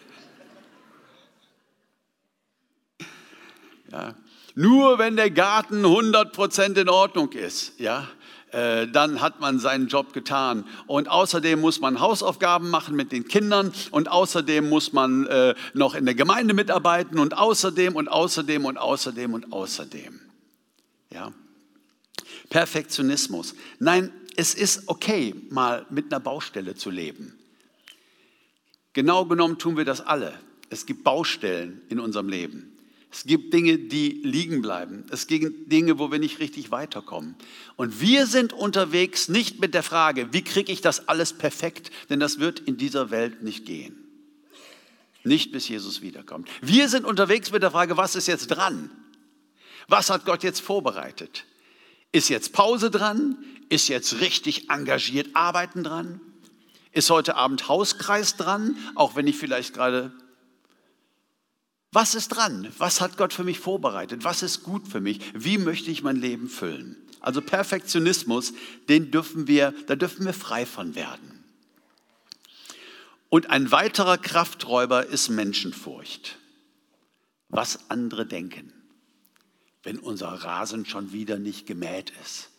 Ja. 3.91 4.15
Nur 4.55 4.99
wenn 4.99 5.17
der 5.17 5.31
Garten 5.31 5.83
100% 5.87 6.79
in 6.79 6.91
Ordnung 6.91 7.33
ist, 7.33 7.81
ja, 7.81 8.07
äh, 8.55 8.87
dann 8.87 9.21
hat 9.21 9.41
man 9.41 9.59
seinen 9.59 9.89
Job 9.89 10.13
getan. 10.13 10.65
Und 10.87 11.09
außerdem 11.09 11.61
muss 11.61 11.81
man 11.81 11.99
Hausaufgaben 11.99 12.71
machen 12.71 12.95
mit 12.95 13.11
den 13.11 13.27
Kindern 13.27 13.73
und 13.91 14.09
außerdem 14.09 14.69
muss 14.69 14.93
man 14.93 15.27
äh, 15.27 15.55
noch 15.73 15.95
in 15.95 16.05
der 16.05 16.15
Gemeinde 16.15 16.55
mitarbeiten 16.55 17.19
und 17.19 17.37
außerdem 17.37 17.97
und 17.97 18.09
außerdem 18.09 18.65
und 18.65 18.79
außerdem 18.79 19.35
und 19.35 19.53
außerdem. 19.53 20.21
Ja. 21.11 21.33
Perfektionismus. 22.49 23.55
Nein, 23.81 24.13
es 24.37 24.55
ist 24.55 24.85
okay, 24.89 25.35
mal 25.51 25.87
mit 25.91 26.13
einer 26.13 26.21
Baustelle 26.21 26.77
zu 26.77 26.91
leben. 26.91 27.37
Genau 28.93 29.25
genommen 29.25 29.59
tun 29.59 29.77
wir 29.77 29.85
das 29.85 30.01
alle. 30.01 30.33
Es 30.71 30.87
gibt 30.87 31.03
Baustellen 31.03 31.83
in 31.89 31.99
unserem 31.99 32.29
Leben. 32.29 32.74
Es 33.15 33.23
gibt 33.23 33.55
Dinge, 33.55 33.79
die 33.79 34.23
liegen 34.25 34.61
bleiben. 34.61 35.05
Es 35.09 35.29
gibt 35.29 35.71
Dinge, 35.71 36.01
wo 36.01 36.11
wir 36.11 36.19
nicht 36.19 36.41
richtig 36.41 36.73
weiterkommen. 36.73 37.37
Und 37.77 38.01
wir 38.01 38.27
sind 38.27 38.53
unterwegs 38.53 39.29
nicht 39.29 39.61
mit 39.61 39.73
der 39.73 39.85
Frage, 39.85 40.33
wie 40.33 40.43
kriege 40.43 40.73
ich 40.73 40.81
das 40.81 41.07
alles 41.07 41.33
perfekt, 41.33 41.93
denn 42.11 42.19
das 42.19 42.41
wird 42.41 42.59
in 42.59 42.77
dieser 42.77 43.13
Welt 43.13 43.45
nicht 43.45 43.67
gehen. 43.67 43.97
Nicht 45.23 45.53
bis 45.53 45.69
Jesus 45.69 46.03
wiederkommt. 46.03 46.49
Wir 46.61 46.89
sind 46.89 47.05
unterwegs 47.05 47.53
mit 47.53 47.63
der 47.63 47.71
Frage, 47.71 47.97
was 47.97 48.17
ist 48.17 48.27
jetzt 48.27 48.49
dran? 48.49 48.91
Was 49.87 50.11
hat 50.11 50.25
Gott 50.25 50.43
jetzt 50.43 50.61
vorbereitet? 50.61 51.45
Ist 52.11 52.29
jetzt 52.29 52.53
Pause 52.53 52.91
dran? 52.91 53.39
Ist 53.69 53.87
jetzt 53.87 54.21
richtig 54.23 54.71
engagiert 54.71 55.29
Arbeiten 55.35 55.85
dran? 55.85 56.21
Ist 56.91 57.11
heute 57.11 57.37
Abend 57.37 57.69
Hauskreis 57.69 58.35
dran, 58.37 58.77
auch 58.97 59.15
wenn 59.15 59.29
ich 59.29 59.37
vielleicht 59.37 59.73
gerade 59.73 60.11
was 61.95 62.15
ist 62.15 62.29
dran? 62.29 62.73
Was 62.79 63.01
hat 63.01 63.17
Gott 63.17 63.33
für 63.33 63.45
mich 63.45 63.61
vorbereitet? 63.61 64.25
Was 64.25 64.43
ist 64.43 64.63
gut 64.63 64.89
für 64.89 65.01
mich? 65.01 65.21
Wie 65.35 65.59
möchte 65.59 65.91
ich 65.91 66.03
mein 66.03 66.17
Leben 66.17 66.49
füllen? 66.49 66.97
Also 67.21 67.41
Perfektionismus, 67.41 68.53
den 68.89 69.11
dürfen 69.11 69.47
wir, 69.47 69.73
da 69.87 69.97
dürfen 69.97 70.27
wir 70.27 70.35
frei 70.35 70.67
von 70.67 70.95
werden. 70.95 71.45
Und 73.29 73.51
ein 73.51 73.71
weiterer 73.71 74.19
Krafträuber 74.19 75.07
ist 75.07 75.29
Menschenfurcht. 75.29 76.39
Was 77.49 77.91
andere 77.91 78.27
denken, 78.27 78.73
wenn 79.83 79.99
unser 79.99 80.29
Rasen 80.29 80.87
schon 80.87 81.13
wieder 81.13 81.39
nicht 81.39 81.67
gemäht 81.67 82.13
ist 82.23 82.51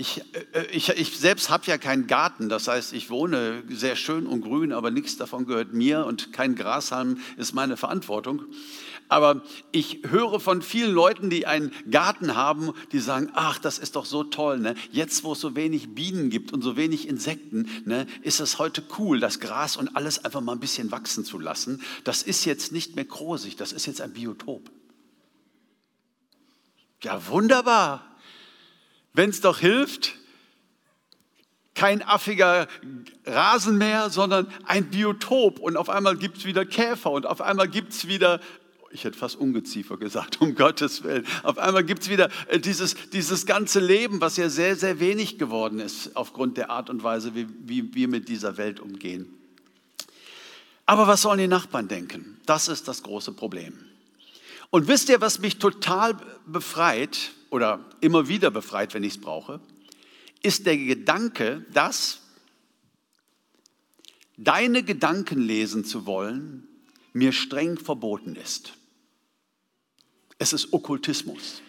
ich, 0.00 0.22
äh, 0.52 0.64
ich, 0.72 0.88
ich 0.88 1.18
selbst 1.18 1.50
habe 1.50 1.66
ja 1.66 1.78
keinen 1.78 2.06
Garten, 2.06 2.48
das 2.48 2.66
heißt, 2.66 2.94
ich 2.94 3.10
wohne 3.10 3.62
sehr 3.68 3.96
schön 3.96 4.26
und 4.26 4.40
grün, 4.40 4.72
aber 4.72 4.90
nichts 4.90 5.16
davon 5.16 5.46
gehört 5.46 5.74
mir 5.74 6.06
und 6.06 6.32
kein 6.32 6.54
Grashalm 6.54 7.18
ist 7.36 7.54
meine 7.54 7.76
Verantwortung. 7.76 8.46
Aber 9.08 9.42
ich 9.72 10.02
höre 10.08 10.38
von 10.38 10.62
vielen 10.62 10.92
Leuten, 10.92 11.30
die 11.30 11.44
einen 11.46 11.72
Garten 11.90 12.36
haben, 12.36 12.72
die 12.92 13.00
sagen, 13.00 13.28
ach, 13.34 13.58
das 13.58 13.78
ist 13.78 13.96
doch 13.96 14.04
so 14.04 14.22
toll. 14.22 14.60
Ne? 14.60 14.76
Jetzt, 14.92 15.24
wo 15.24 15.32
es 15.32 15.40
so 15.40 15.56
wenig 15.56 15.94
Bienen 15.96 16.30
gibt 16.30 16.52
und 16.52 16.62
so 16.62 16.76
wenig 16.76 17.08
Insekten, 17.08 17.68
ne, 17.84 18.06
ist 18.22 18.38
es 18.38 18.60
heute 18.60 18.84
cool, 18.98 19.18
das 19.18 19.40
Gras 19.40 19.76
und 19.76 19.96
alles 19.96 20.24
einfach 20.24 20.40
mal 20.40 20.52
ein 20.52 20.60
bisschen 20.60 20.92
wachsen 20.92 21.24
zu 21.24 21.40
lassen. 21.40 21.82
Das 22.04 22.22
ist 22.22 22.44
jetzt 22.44 22.70
nicht 22.70 22.94
mehr 22.94 23.04
grosig, 23.04 23.56
das 23.56 23.72
ist 23.72 23.86
jetzt 23.86 24.00
ein 24.00 24.12
Biotop. 24.12 24.70
Ja, 27.02 27.26
wunderbar 27.26 28.09
wenn 29.12 29.30
es 29.30 29.40
doch 29.40 29.58
hilft, 29.58 30.14
kein 31.74 32.02
affiger 32.02 32.68
Rasen 33.24 33.78
mehr, 33.78 34.10
sondern 34.10 34.46
ein 34.64 34.90
Biotop. 34.90 35.58
Und 35.58 35.76
auf 35.76 35.88
einmal 35.88 36.16
gibt 36.16 36.38
es 36.38 36.44
wieder 36.44 36.64
Käfer 36.64 37.10
und 37.10 37.26
auf 37.26 37.40
einmal 37.40 37.68
gibt 37.68 37.92
es 37.92 38.06
wieder, 38.06 38.40
ich 38.90 39.04
hätte 39.04 39.18
fast 39.18 39.36
Ungeziefer 39.36 39.96
gesagt, 39.96 40.40
um 40.40 40.54
Gottes 40.56 41.04
Willen, 41.04 41.26
auf 41.42 41.58
einmal 41.58 41.84
gibt 41.84 42.02
es 42.02 42.10
wieder 42.10 42.28
äh, 42.48 42.58
dieses, 42.58 42.96
dieses 43.12 43.46
ganze 43.46 43.80
Leben, 43.80 44.20
was 44.20 44.36
ja 44.36 44.48
sehr, 44.48 44.76
sehr 44.76 45.00
wenig 45.00 45.38
geworden 45.38 45.80
ist 45.80 46.16
aufgrund 46.16 46.56
der 46.56 46.70
Art 46.70 46.90
und 46.90 47.02
Weise, 47.02 47.34
wie, 47.34 47.46
wie 47.64 47.94
wir 47.94 48.08
mit 48.08 48.28
dieser 48.28 48.56
Welt 48.56 48.80
umgehen. 48.80 49.32
Aber 50.86 51.06
was 51.06 51.22
sollen 51.22 51.38
die 51.38 51.48
Nachbarn 51.48 51.88
denken? 51.88 52.40
Das 52.46 52.68
ist 52.68 52.88
das 52.88 53.02
große 53.04 53.32
Problem. 53.32 53.89
Und 54.70 54.88
wisst 54.88 55.08
ihr, 55.08 55.20
was 55.20 55.40
mich 55.40 55.58
total 55.58 56.16
befreit? 56.46 57.32
oder 57.50 57.84
immer 58.00 58.28
wieder 58.28 58.50
befreit, 58.50 58.94
wenn 58.94 59.04
ich 59.04 59.14
es 59.14 59.20
brauche, 59.20 59.60
ist 60.42 60.66
der 60.66 60.78
Gedanke, 60.78 61.66
dass 61.72 62.20
deine 64.36 64.82
Gedanken 64.82 65.40
lesen 65.40 65.84
zu 65.84 66.06
wollen 66.06 66.66
mir 67.12 67.32
streng 67.32 67.76
verboten 67.76 68.36
ist. 68.36 68.74
Es 70.38 70.52
ist 70.52 70.72
Okkultismus. 70.72 71.60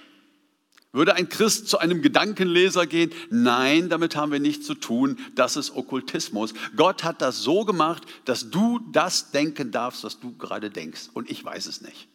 Würde 0.94 1.16
ein 1.16 1.30
Christ 1.30 1.68
zu 1.68 1.80
einem 1.80 2.02
Gedankenleser 2.02 2.86
gehen? 2.86 3.12
Nein, 3.30 3.90
damit 3.90 4.16
haben 4.16 4.32
wir 4.32 4.40
nichts 4.40 4.68
zu 4.68 4.76
tun. 4.76 5.18
Das 5.36 5.56
ist 5.56 5.72
Okkultismus. 5.76 6.54
Gott 6.76 7.04
hat 7.04 7.22
das 7.22 7.40
so 7.40 7.66
gemacht, 7.66 8.04
dass 8.26 8.52
du 8.52 8.80
das 8.92 9.32
denken 9.32 9.72
darfst, 9.72 10.04
was 10.04 10.20
du 10.20 10.38
gerade 10.38 10.70
denkst. 10.70 11.10
Und 11.14 11.32
ich 11.32 11.44
weiß 11.44 11.66
es 11.66 11.82
nicht. 11.82 12.08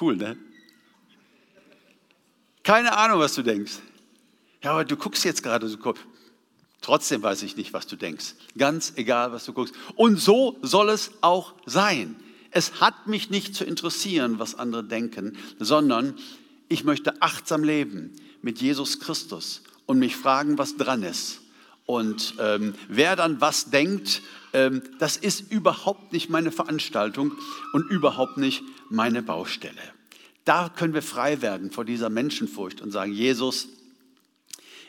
Cool, 0.00 0.16
ne? 0.16 0.36
Keine 2.62 2.96
Ahnung, 2.96 3.20
was 3.20 3.34
du 3.34 3.42
denkst. 3.42 3.78
Ja, 4.62 4.72
aber 4.72 4.84
du 4.84 4.96
guckst 4.96 5.24
jetzt 5.24 5.42
gerade 5.42 5.68
so. 5.68 5.78
Trotzdem 6.80 7.22
weiß 7.22 7.42
ich 7.42 7.56
nicht, 7.56 7.72
was 7.72 7.86
du 7.86 7.96
denkst. 7.96 8.34
Ganz 8.56 8.92
egal, 8.96 9.32
was 9.32 9.44
du 9.44 9.52
guckst. 9.52 9.74
Und 9.96 10.20
so 10.20 10.58
soll 10.62 10.90
es 10.90 11.10
auch 11.20 11.54
sein. 11.66 12.16
Es 12.50 12.80
hat 12.80 13.06
mich 13.06 13.30
nicht 13.30 13.54
zu 13.54 13.64
interessieren, 13.64 14.38
was 14.38 14.54
andere 14.54 14.84
denken, 14.84 15.36
sondern 15.58 16.16
ich 16.68 16.84
möchte 16.84 17.20
achtsam 17.20 17.64
leben 17.64 18.12
mit 18.42 18.60
Jesus 18.60 19.00
Christus 19.00 19.62
und 19.86 19.98
mich 19.98 20.16
fragen, 20.16 20.58
was 20.58 20.76
dran 20.76 21.02
ist. 21.02 21.40
Und 21.88 22.34
ähm, 22.38 22.74
wer 22.88 23.16
dann 23.16 23.40
was 23.40 23.70
denkt, 23.70 24.20
ähm, 24.52 24.82
das 24.98 25.16
ist 25.16 25.50
überhaupt 25.50 26.12
nicht 26.12 26.28
meine 26.28 26.52
Veranstaltung 26.52 27.32
und 27.72 27.90
überhaupt 27.90 28.36
nicht 28.36 28.62
meine 28.90 29.22
Baustelle. 29.22 29.80
Da 30.44 30.68
können 30.68 30.92
wir 30.92 31.00
frei 31.00 31.40
werden 31.40 31.70
vor 31.70 31.86
dieser 31.86 32.10
Menschenfurcht 32.10 32.82
und 32.82 32.90
sagen, 32.90 33.14
Jesus, 33.14 33.68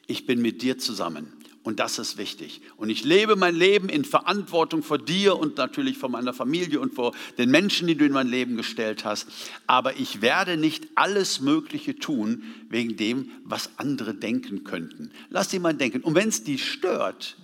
ich 0.07 0.25
bin 0.25 0.41
mit 0.41 0.61
dir 0.61 0.77
zusammen. 0.77 1.38
Und 1.61 1.79
das 1.79 1.99
ist 1.99 2.17
wichtig. 2.17 2.61
Und 2.77 2.89
ich 2.89 3.03
lebe 3.03 3.35
mein 3.35 3.53
Leben 3.53 3.89
in 3.89 4.05
Verantwortung 4.05 4.81
vor 4.81 4.97
dir 4.97 5.37
und 5.37 5.57
natürlich 5.57 5.97
vor 5.97 6.09
meiner 6.09 6.33
Familie 6.33 6.79
und 6.79 6.95
vor 6.95 7.13
den 7.37 7.51
Menschen, 7.51 7.87
die 7.87 7.95
du 7.95 8.05
in 8.05 8.13
mein 8.13 8.27
Leben 8.27 8.55
gestellt 8.55 9.03
hast. 9.03 9.27
Aber 9.67 9.97
ich 9.97 10.21
werde 10.21 10.55
nicht 10.55 10.87
alles 10.95 11.41
Mögliche 11.41 11.97
tun 11.97 12.43
wegen 12.69 12.95
dem, 12.95 13.31
was 13.43 13.71
andere 13.77 14.13
denken 14.13 14.63
könnten. 14.63 15.11
Lass 15.29 15.51
sie 15.51 15.59
mal 15.59 15.73
denken. 15.73 16.01
Und 16.01 16.15
wenn 16.15 16.29
es 16.29 16.43
die 16.43 16.57
stört, 16.57 17.35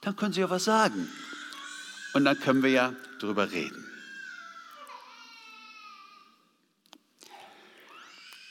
dann 0.00 0.16
können 0.16 0.32
sie 0.32 0.40
ja 0.40 0.50
was 0.50 0.64
sagen. 0.64 1.08
Und 2.14 2.24
dann 2.24 2.38
können 2.40 2.62
wir 2.62 2.70
ja 2.70 2.96
drüber 3.20 3.52
reden. 3.52 3.84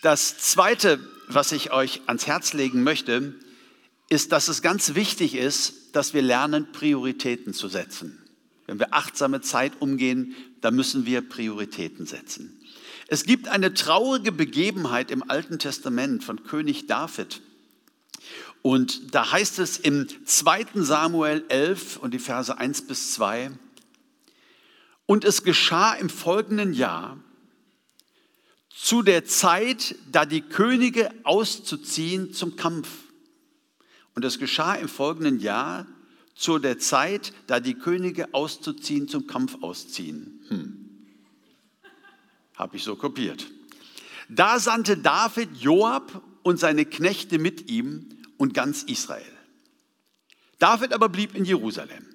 Das 0.01 0.37
Zweite, 0.37 0.99
was 1.27 1.51
ich 1.51 1.71
euch 1.71 2.01
ans 2.07 2.27
Herz 2.27 2.53
legen 2.53 2.83
möchte, 2.83 3.33
ist, 4.09 4.31
dass 4.31 4.47
es 4.47 4.61
ganz 4.61 4.95
wichtig 4.95 5.35
ist, 5.35 5.95
dass 5.95 6.13
wir 6.13 6.21
lernen, 6.21 6.71
Prioritäten 6.71 7.53
zu 7.53 7.67
setzen. 7.67 8.17
Wenn 8.65 8.79
wir 8.79 8.93
achtsame 8.93 9.41
Zeit 9.41 9.73
umgehen, 9.81 10.35
dann 10.61 10.75
müssen 10.75 11.05
wir 11.05 11.21
Prioritäten 11.21 12.05
setzen. 12.05 12.59
Es 13.07 13.23
gibt 13.23 13.47
eine 13.47 13.73
traurige 13.73 14.31
Begebenheit 14.31 15.11
im 15.11 15.29
Alten 15.29 15.59
Testament 15.59 16.23
von 16.23 16.43
König 16.43 16.87
David. 16.87 17.41
Und 18.61 19.15
da 19.15 19.31
heißt 19.31 19.59
es 19.59 19.77
im 19.77 20.07
2. 20.25 20.65
Samuel 20.75 21.45
11 21.47 21.97
und 21.97 22.13
die 22.13 22.19
Verse 22.19 22.57
1 22.57 22.87
bis 22.87 23.13
2, 23.13 23.51
und 25.05 25.23
es 25.23 25.43
geschah 25.43 25.93
im 25.93 26.09
folgenden 26.09 26.73
Jahr, 26.73 27.17
zu 28.69 29.01
der 29.01 29.25
Zeit, 29.25 29.95
da 30.11 30.25
die 30.25 30.41
Könige 30.41 31.09
auszuziehen 31.23 32.33
zum 32.33 32.57
Kampf. 32.57 32.89
Und 34.17 34.25
es 34.25 34.39
geschah 34.39 34.73
im 34.73 34.89
folgenden 34.89 35.39
Jahr 35.39 35.85
zu 36.33 36.57
der 36.57 36.79
Zeit, 36.79 37.33
da 37.45 37.59
die 37.59 37.75
Könige 37.75 38.33
auszuziehen 38.33 39.07
zum 39.07 39.27
Kampf 39.27 39.61
ausziehen. 39.61 40.43
Hm. 40.47 40.89
Habe 42.55 42.77
ich 42.77 42.83
so 42.83 42.95
kopiert. 42.95 43.45
Da 44.27 44.57
sandte 44.57 44.97
David 44.97 45.57
Joab 45.57 46.23
und 46.41 46.59
seine 46.59 46.85
Knechte 46.85 47.37
mit 47.37 47.69
ihm 47.69 48.09
und 48.37 48.55
ganz 48.55 48.81
Israel. 48.81 49.21
David 50.57 50.93
aber 50.93 51.09
blieb 51.09 51.35
in 51.35 51.45
Jerusalem. 51.45 52.07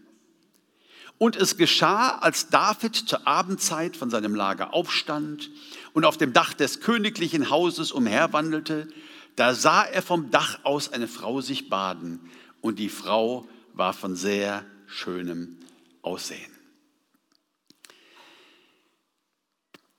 Und 1.19 1.37
es 1.37 1.57
geschah, 1.57 2.19
als 2.19 2.49
David 2.49 2.97
zur 2.97 3.29
Abendzeit 3.29 3.97
von 3.97 4.11
seinem 4.11 4.35
Lager 4.35 4.75
aufstand 4.75 5.51
und 5.93 6.05
auf 6.05 6.17
dem 6.17 6.33
Dach 6.33 6.53
des 6.53 6.81
königlichen 6.81 7.49
Hauses 7.49 7.93
umherwandelte, 7.93 8.89
da 9.37 9.55
sah 9.55 9.83
er 9.85 10.03
vom 10.03 10.31
Dach 10.31 10.61
aus 10.65 10.93
eine 10.93 11.09
Frau 11.09 11.41
sich 11.41 11.69
baden 11.69 12.21
und 12.61 12.79
die 12.79 12.89
Frau 12.89 13.47
war 13.75 13.93
von 13.93 14.17
sehr 14.17 14.65
schönem 14.87 15.59
Aussehen. 16.03 16.51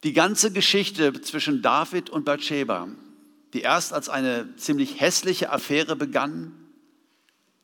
Die 0.04 0.14
ganze 0.14 0.52
Geschichte 0.52 1.22
zwischen 1.22 1.62
David 1.62 2.10
und 2.10 2.26
Bathsheba, 2.26 2.90
die 3.54 3.62
erst 3.62 3.94
als 3.94 4.10
eine 4.10 4.56
ziemlich 4.58 5.00
hässliche 5.00 5.50
Affäre 5.50 5.96
begann, 5.96 6.54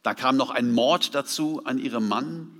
da 0.04 0.14
kam 0.14 0.38
noch 0.38 0.50
ein 0.50 0.72
Mord 0.72 1.14
dazu 1.14 1.62
an 1.66 1.78
ihrem 1.78 2.08
Mann 2.08 2.59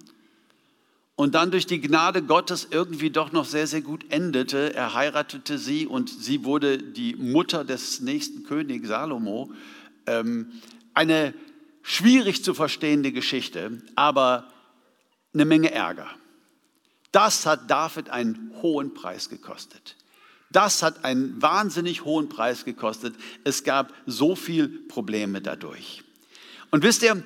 und 1.20 1.36
dann 1.36 1.52
durch 1.52 1.66
die 1.68 1.82
Gnade 1.82 2.24
Gottes 2.24 2.70
irgendwie 2.72 3.10
doch 3.10 3.34
noch 3.34 3.44
sehr, 3.44 3.68
sehr 3.68 3.82
gut 3.82 4.06
endete. 4.10 4.74
Er 4.74 4.94
heiratete 4.94 5.58
sie 5.58 5.86
und 5.86 6.10
sie 6.10 6.46
wurde 6.46 6.78
die 6.78 7.14
Mutter 7.18 7.66
des 7.66 8.00
nächsten 8.00 8.46
Königs 8.46 8.88
Salomo. 8.88 9.52
Ähm, 10.06 10.54
eine 10.94 11.34
schwierig 11.84 12.42
zu 12.42 12.54
verstehende 12.54 13.12
Geschichte, 13.12 13.82
aber 13.96 14.48
eine 15.34 15.44
Menge 15.44 15.72
Ärger. 15.72 16.08
Das 17.12 17.46
hat 17.46 17.70
David 17.70 18.10
einen 18.10 18.54
hohen 18.62 18.94
Preis 18.94 19.28
gekostet. 19.28 19.98
Das 20.54 20.84
hat 20.84 21.04
einen 21.04 21.42
wahnsinnig 21.42 22.06
hohen 22.06 22.30
Preis 22.30 22.64
gekostet. 22.64 23.14
Es 23.44 23.66
gab 23.66 23.92
so 24.06 24.38
viel 24.38 24.70
Probleme 24.70 25.42
dadurch. 25.42 26.02
Und 26.72 26.84
wisst 26.84 27.04
ihr, 27.04 27.22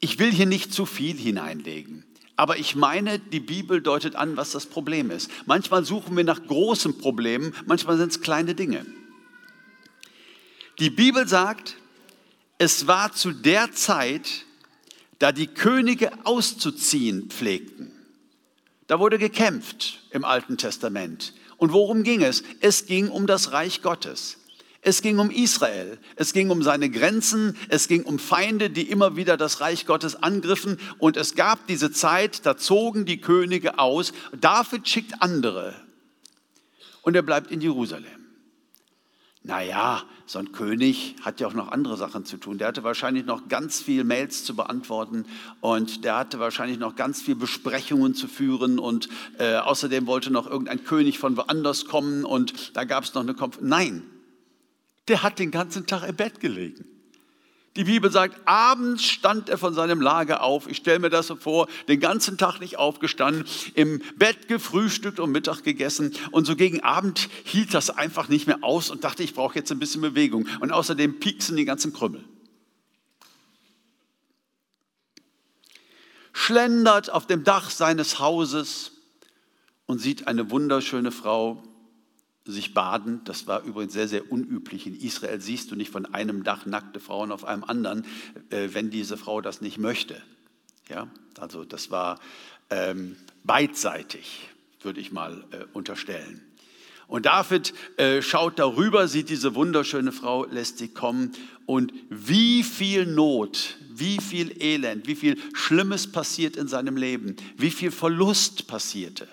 ich 0.00 0.18
will 0.18 0.30
hier 0.30 0.44
nicht 0.44 0.74
zu 0.74 0.84
viel 0.84 1.16
hineinlegen. 1.16 2.04
Aber 2.36 2.58
ich 2.58 2.76
meine, 2.76 3.18
die 3.18 3.40
Bibel 3.40 3.80
deutet 3.80 4.14
an, 4.14 4.36
was 4.36 4.50
das 4.50 4.66
Problem 4.66 5.10
ist. 5.10 5.30
Manchmal 5.46 5.84
suchen 5.84 6.16
wir 6.16 6.24
nach 6.24 6.46
großen 6.46 6.98
Problemen, 6.98 7.54
manchmal 7.64 7.96
sind 7.96 8.12
es 8.12 8.20
kleine 8.20 8.54
Dinge. 8.54 8.84
Die 10.78 10.90
Bibel 10.90 11.26
sagt, 11.26 11.76
es 12.58 12.86
war 12.86 13.12
zu 13.12 13.32
der 13.32 13.72
Zeit, 13.72 14.44
da 15.18 15.32
die 15.32 15.46
Könige 15.46 16.12
auszuziehen 16.24 17.30
pflegten. 17.30 17.92
Da 18.86 19.00
wurde 19.00 19.18
gekämpft 19.18 20.02
im 20.10 20.24
Alten 20.24 20.58
Testament. 20.58 21.32
Und 21.56 21.72
worum 21.72 22.02
ging 22.02 22.22
es? 22.22 22.44
Es 22.60 22.86
ging 22.86 23.08
um 23.08 23.26
das 23.26 23.52
Reich 23.52 23.80
Gottes. 23.80 24.38
Es 24.86 25.02
ging 25.02 25.18
um 25.18 25.32
Israel, 25.32 25.98
es 26.14 26.32
ging 26.32 26.48
um 26.48 26.62
seine 26.62 26.88
Grenzen, 26.88 27.56
es 27.68 27.88
ging 27.88 28.04
um 28.04 28.20
Feinde, 28.20 28.70
die 28.70 28.88
immer 28.88 29.16
wieder 29.16 29.36
das 29.36 29.60
Reich 29.60 29.84
Gottes 29.84 30.22
angriffen. 30.22 30.78
Und 30.98 31.16
es 31.16 31.34
gab 31.34 31.66
diese 31.66 31.90
Zeit, 31.90 32.46
da 32.46 32.56
zogen 32.56 33.04
die 33.04 33.20
Könige 33.20 33.80
aus. 33.80 34.12
David 34.40 34.88
schickt 34.88 35.20
andere 35.20 35.74
und 37.02 37.16
er 37.16 37.22
bleibt 37.22 37.50
in 37.50 37.60
Jerusalem. 37.60 38.06
Naja, 39.42 40.04
so 40.24 40.38
ein 40.38 40.52
König 40.52 41.16
hat 41.20 41.40
ja 41.40 41.48
auch 41.48 41.54
noch 41.54 41.72
andere 41.72 41.96
Sachen 41.96 42.24
zu 42.24 42.36
tun. 42.36 42.58
Der 42.58 42.68
hatte 42.68 42.84
wahrscheinlich 42.84 43.26
noch 43.26 43.48
ganz 43.48 43.82
viel 43.82 44.04
Mails 44.04 44.44
zu 44.44 44.54
beantworten 44.54 45.24
und 45.60 46.04
der 46.04 46.16
hatte 46.16 46.38
wahrscheinlich 46.38 46.78
noch 46.78 46.94
ganz 46.94 47.20
viel 47.20 47.34
Besprechungen 47.34 48.14
zu 48.14 48.28
führen 48.28 48.78
und 48.78 49.08
äh, 49.38 49.56
außerdem 49.56 50.06
wollte 50.06 50.30
noch 50.30 50.46
irgendein 50.48 50.84
König 50.84 51.18
von 51.18 51.36
woanders 51.36 51.86
kommen 51.86 52.24
und 52.24 52.76
da 52.76 52.84
gab 52.84 53.02
es 53.02 53.14
noch 53.14 53.22
eine 53.22 53.34
Konferenz. 53.34 53.68
Nein, 53.68 54.02
der 55.08 55.22
hat 55.22 55.38
den 55.38 55.50
ganzen 55.50 55.86
Tag 55.86 56.08
im 56.08 56.16
Bett 56.16 56.40
gelegen. 56.40 56.84
Die 57.76 57.84
Bibel 57.84 58.10
sagt, 58.10 58.40
abends 58.46 59.04
stand 59.04 59.50
er 59.50 59.58
von 59.58 59.74
seinem 59.74 60.00
Lager 60.00 60.42
auf. 60.42 60.66
Ich 60.66 60.78
stelle 60.78 60.98
mir 60.98 61.10
das 61.10 61.26
so 61.26 61.36
vor, 61.36 61.68
den 61.88 62.00
ganzen 62.00 62.38
Tag 62.38 62.58
nicht 62.58 62.78
aufgestanden, 62.78 63.44
im 63.74 64.00
Bett 64.16 64.48
gefrühstückt 64.48 65.20
und 65.20 65.30
Mittag 65.30 65.62
gegessen. 65.62 66.14
Und 66.30 66.46
so 66.46 66.56
gegen 66.56 66.82
Abend 66.82 67.28
hielt 67.44 67.74
das 67.74 67.90
einfach 67.90 68.28
nicht 68.28 68.46
mehr 68.46 68.64
aus 68.64 68.90
und 68.90 69.04
dachte, 69.04 69.22
ich 69.22 69.34
brauche 69.34 69.56
jetzt 69.56 69.70
ein 69.70 69.78
bisschen 69.78 70.00
Bewegung. 70.00 70.48
Und 70.60 70.72
außerdem 70.72 71.20
pieksen 71.20 71.56
die 71.56 71.66
ganzen 71.66 71.92
Krümmel. 71.92 72.24
Schlendert 76.32 77.10
auf 77.10 77.26
dem 77.26 77.44
Dach 77.44 77.68
seines 77.68 78.18
Hauses 78.18 78.92
und 79.84 79.98
sieht 79.98 80.28
eine 80.28 80.50
wunderschöne 80.50 81.12
Frau 81.12 81.62
sich 82.46 82.74
baden. 82.74 83.20
Das 83.24 83.46
war 83.46 83.62
übrigens 83.62 83.92
sehr, 83.92 84.08
sehr 84.08 84.30
unüblich. 84.30 84.86
In 84.86 84.94
Israel 84.94 85.40
siehst 85.40 85.70
du 85.70 85.76
nicht 85.76 85.90
von 85.90 86.06
einem 86.06 86.44
Dach 86.44 86.66
nackte 86.66 87.00
Frauen 87.00 87.32
auf 87.32 87.44
einem 87.44 87.64
anderen, 87.64 88.04
äh, 88.50 88.68
wenn 88.72 88.90
diese 88.90 89.16
Frau 89.16 89.40
das 89.40 89.60
nicht 89.60 89.78
möchte. 89.78 90.20
Ja, 90.88 91.08
also 91.38 91.64
das 91.64 91.90
war 91.90 92.20
ähm, 92.70 93.16
beidseitig, 93.44 94.48
würde 94.82 95.00
ich 95.00 95.12
mal 95.12 95.44
äh, 95.50 95.64
unterstellen. 95.72 96.40
Und 97.08 97.26
David 97.26 97.72
äh, 97.98 98.20
schaut 98.20 98.58
darüber, 98.58 99.06
sieht 99.06 99.28
diese 99.28 99.54
wunderschöne 99.54 100.10
Frau, 100.10 100.44
lässt 100.44 100.78
sie 100.78 100.88
kommen 100.88 101.32
und 101.64 101.92
wie 102.10 102.64
viel 102.64 103.06
Not, 103.06 103.76
wie 103.90 104.18
viel 104.18 104.60
Elend, 104.60 105.06
wie 105.06 105.14
viel 105.14 105.38
Schlimmes 105.54 106.10
passiert 106.10 106.56
in 106.56 106.66
seinem 106.66 106.96
Leben, 106.96 107.36
wie 107.56 107.70
viel 107.70 107.92
Verlust 107.92 108.66
passierte 108.66 109.28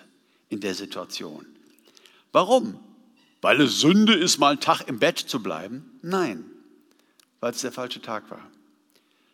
in 0.50 0.60
der 0.60 0.76
Situation. 0.76 1.46
Warum? 2.32 2.80
Weil 3.44 3.60
es 3.60 3.82
Sünde 3.82 4.14
ist, 4.14 4.38
mal 4.38 4.52
einen 4.52 4.62
Tag 4.62 4.88
im 4.88 5.00
Bett 5.00 5.20
zu 5.20 5.44
bleiben? 5.44 6.00
Nein, 6.02 6.46
weil 7.42 7.52
es 7.52 7.60
der 7.60 7.74
falsche 7.74 8.02
Tag 8.02 8.32
war. 8.32 8.50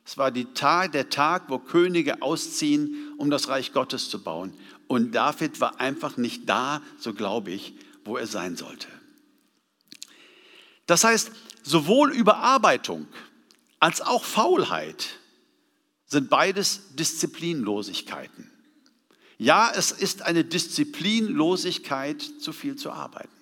Es 0.04 0.18
war 0.18 0.34
Tag, 0.56 0.94
der 0.94 1.12
Tag, 1.12 1.44
wo 1.50 1.60
Könige 1.60 2.24
ausziehen, 2.24 3.14
um 3.20 3.30
das 3.30 3.50
Reich 3.50 3.72
Gottes 3.72 4.10
zu 4.10 4.24
bauen. 4.24 4.56
Und 4.88 5.14
David 5.14 5.62
war 5.62 5.80
einfach 5.80 6.18
nicht 6.18 6.50
da, 6.50 6.82
so 6.98 7.14
glaube 7.14 7.52
ich, 7.52 7.76
wo 8.04 8.18
er 8.18 8.26
sein 8.26 8.58
sollte. 8.58 8.88
Das 10.88 11.04
heißt, 11.04 11.32
sowohl 11.62 12.12
Überarbeitung 12.12 13.06
als 13.80 14.02
auch 14.02 14.24
Faulheit 14.24 15.20
sind 16.08 16.32
beides 16.32 16.96
Disziplinlosigkeiten. 16.96 18.50
Ja, 19.38 19.72
es 19.72 19.92
ist 19.92 20.24
eine 20.24 20.44
Disziplinlosigkeit, 20.44 22.24
zu 22.42 22.54
viel 22.54 22.76
zu 22.76 22.92
arbeiten. 22.92 23.39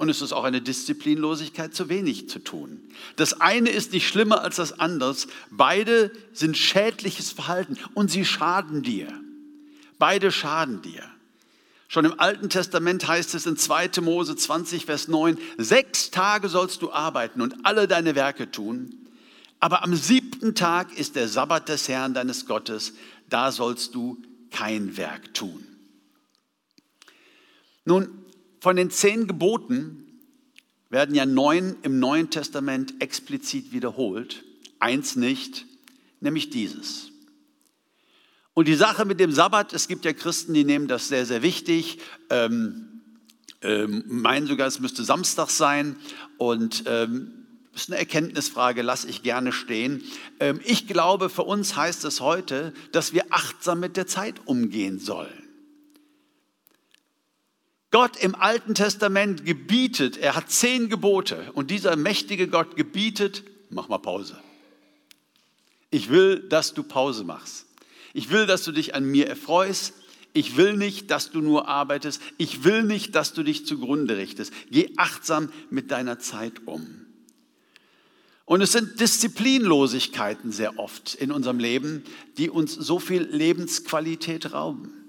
Und 0.00 0.08
es 0.08 0.22
ist 0.22 0.32
auch 0.32 0.44
eine 0.44 0.62
Disziplinlosigkeit, 0.62 1.74
zu 1.74 1.90
wenig 1.90 2.26
zu 2.30 2.38
tun. 2.38 2.80
Das 3.16 3.42
eine 3.42 3.68
ist 3.68 3.92
nicht 3.92 4.08
schlimmer 4.08 4.40
als 4.40 4.56
das 4.56 4.80
andere. 4.80 5.14
Beide 5.50 6.10
sind 6.32 6.56
schädliches 6.56 7.32
Verhalten 7.32 7.76
und 7.92 8.10
sie 8.10 8.24
schaden 8.24 8.82
dir. 8.82 9.08
Beide 9.98 10.32
schaden 10.32 10.80
dir. 10.80 11.02
Schon 11.86 12.06
im 12.06 12.18
Alten 12.18 12.48
Testament 12.48 13.06
heißt 13.06 13.34
es 13.34 13.44
in 13.44 13.58
2. 13.58 14.00
Mose 14.00 14.36
20, 14.36 14.86
Vers 14.86 15.08
9, 15.08 15.36
sechs 15.58 16.10
Tage 16.10 16.48
sollst 16.48 16.80
du 16.80 16.90
arbeiten 16.90 17.42
und 17.42 17.66
alle 17.66 17.86
deine 17.86 18.14
Werke 18.14 18.50
tun, 18.50 19.06
aber 19.58 19.82
am 19.82 19.94
siebten 19.94 20.54
Tag 20.54 20.98
ist 20.98 21.14
der 21.14 21.28
Sabbat 21.28 21.68
des 21.68 21.88
Herrn 21.90 22.14
deines 22.14 22.46
Gottes, 22.46 22.94
da 23.28 23.52
sollst 23.52 23.94
du 23.94 24.16
kein 24.50 24.96
Werk 24.96 25.34
tun. 25.34 25.62
Nun, 27.84 28.19
von 28.60 28.76
den 28.76 28.90
zehn 28.90 29.26
Geboten 29.26 30.06
werden 30.90 31.14
ja 31.14 31.24
neun 31.24 31.76
im 31.82 31.98
Neuen 31.98 32.30
Testament 32.30 33.00
explizit 33.00 33.72
wiederholt, 33.72 34.44
eins 34.78 35.16
nicht, 35.16 35.66
nämlich 36.20 36.50
dieses. 36.50 37.10
Und 38.54 38.68
die 38.68 38.74
Sache 38.74 39.04
mit 39.04 39.20
dem 39.20 39.32
Sabbat, 39.32 39.72
es 39.72 39.88
gibt 39.88 40.04
ja 40.04 40.12
Christen, 40.12 40.52
die 40.52 40.64
nehmen 40.64 40.88
das 40.88 41.08
sehr, 41.08 41.24
sehr 41.24 41.42
wichtig, 41.42 41.98
ähm, 42.28 42.86
ähm, 43.62 44.04
meinen 44.06 44.46
sogar, 44.46 44.66
es 44.66 44.80
müsste 44.80 45.04
Samstag 45.04 45.50
sein 45.50 45.96
und 46.38 46.84
ähm, 46.86 47.32
ist 47.74 47.88
eine 47.88 47.98
Erkenntnisfrage, 47.98 48.82
lasse 48.82 49.08
ich 49.08 49.22
gerne 49.22 49.52
stehen. 49.52 50.02
Ähm, 50.40 50.60
ich 50.64 50.86
glaube, 50.86 51.28
für 51.30 51.44
uns 51.44 51.76
heißt 51.76 52.04
es 52.04 52.20
heute, 52.20 52.74
dass 52.92 53.12
wir 53.12 53.26
achtsam 53.30 53.80
mit 53.80 53.96
der 53.96 54.06
Zeit 54.06 54.40
umgehen 54.46 54.98
sollen. 54.98 55.39
Gott 57.90 58.16
im 58.16 58.34
Alten 58.34 58.74
Testament 58.74 59.44
gebietet, 59.44 60.16
er 60.16 60.36
hat 60.36 60.50
zehn 60.50 60.88
Gebote 60.88 61.50
und 61.54 61.70
dieser 61.70 61.96
mächtige 61.96 62.46
Gott 62.46 62.76
gebietet, 62.76 63.42
mach 63.68 63.88
mal 63.88 63.98
Pause. 63.98 64.38
Ich 65.90 66.08
will, 66.08 66.40
dass 66.48 66.72
du 66.72 66.84
Pause 66.84 67.24
machst. 67.24 67.66
Ich 68.12 68.30
will, 68.30 68.46
dass 68.46 68.62
du 68.62 68.72
dich 68.72 68.94
an 68.94 69.04
mir 69.04 69.28
erfreust. 69.28 69.94
Ich 70.32 70.56
will 70.56 70.76
nicht, 70.76 71.10
dass 71.10 71.32
du 71.32 71.40
nur 71.40 71.66
arbeitest. 71.66 72.20
Ich 72.38 72.62
will 72.62 72.84
nicht, 72.84 73.16
dass 73.16 73.32
du 73.32 73.42
dich 73.42 73.66
zugrunde 73.66 74.16
richtest. 74.16 74.52
Geh 74.70 74.92
achtsam 74.96 75.52
mit 75.70 75.90
deiner 75.90 76.20
Zeit 76.20 76.66
um. 76.66 77.06
Und 78.44 78.60
es 78.62 78.72
sind 78.72 79.00
Disziplinlosigkeiten 79.00 80.52
sehr 80.52 80.78
oft 80.78 81.14
in 81.14 81.30
unserem 81.32 81.58
Leben, 81.58 82.04
die 82.36 82.50
uns 82.50 82.74
so 82.74 82.98
viel 82.98 83.22
Lebensqualität 83.22 84.52
rauben. 84.52 84.99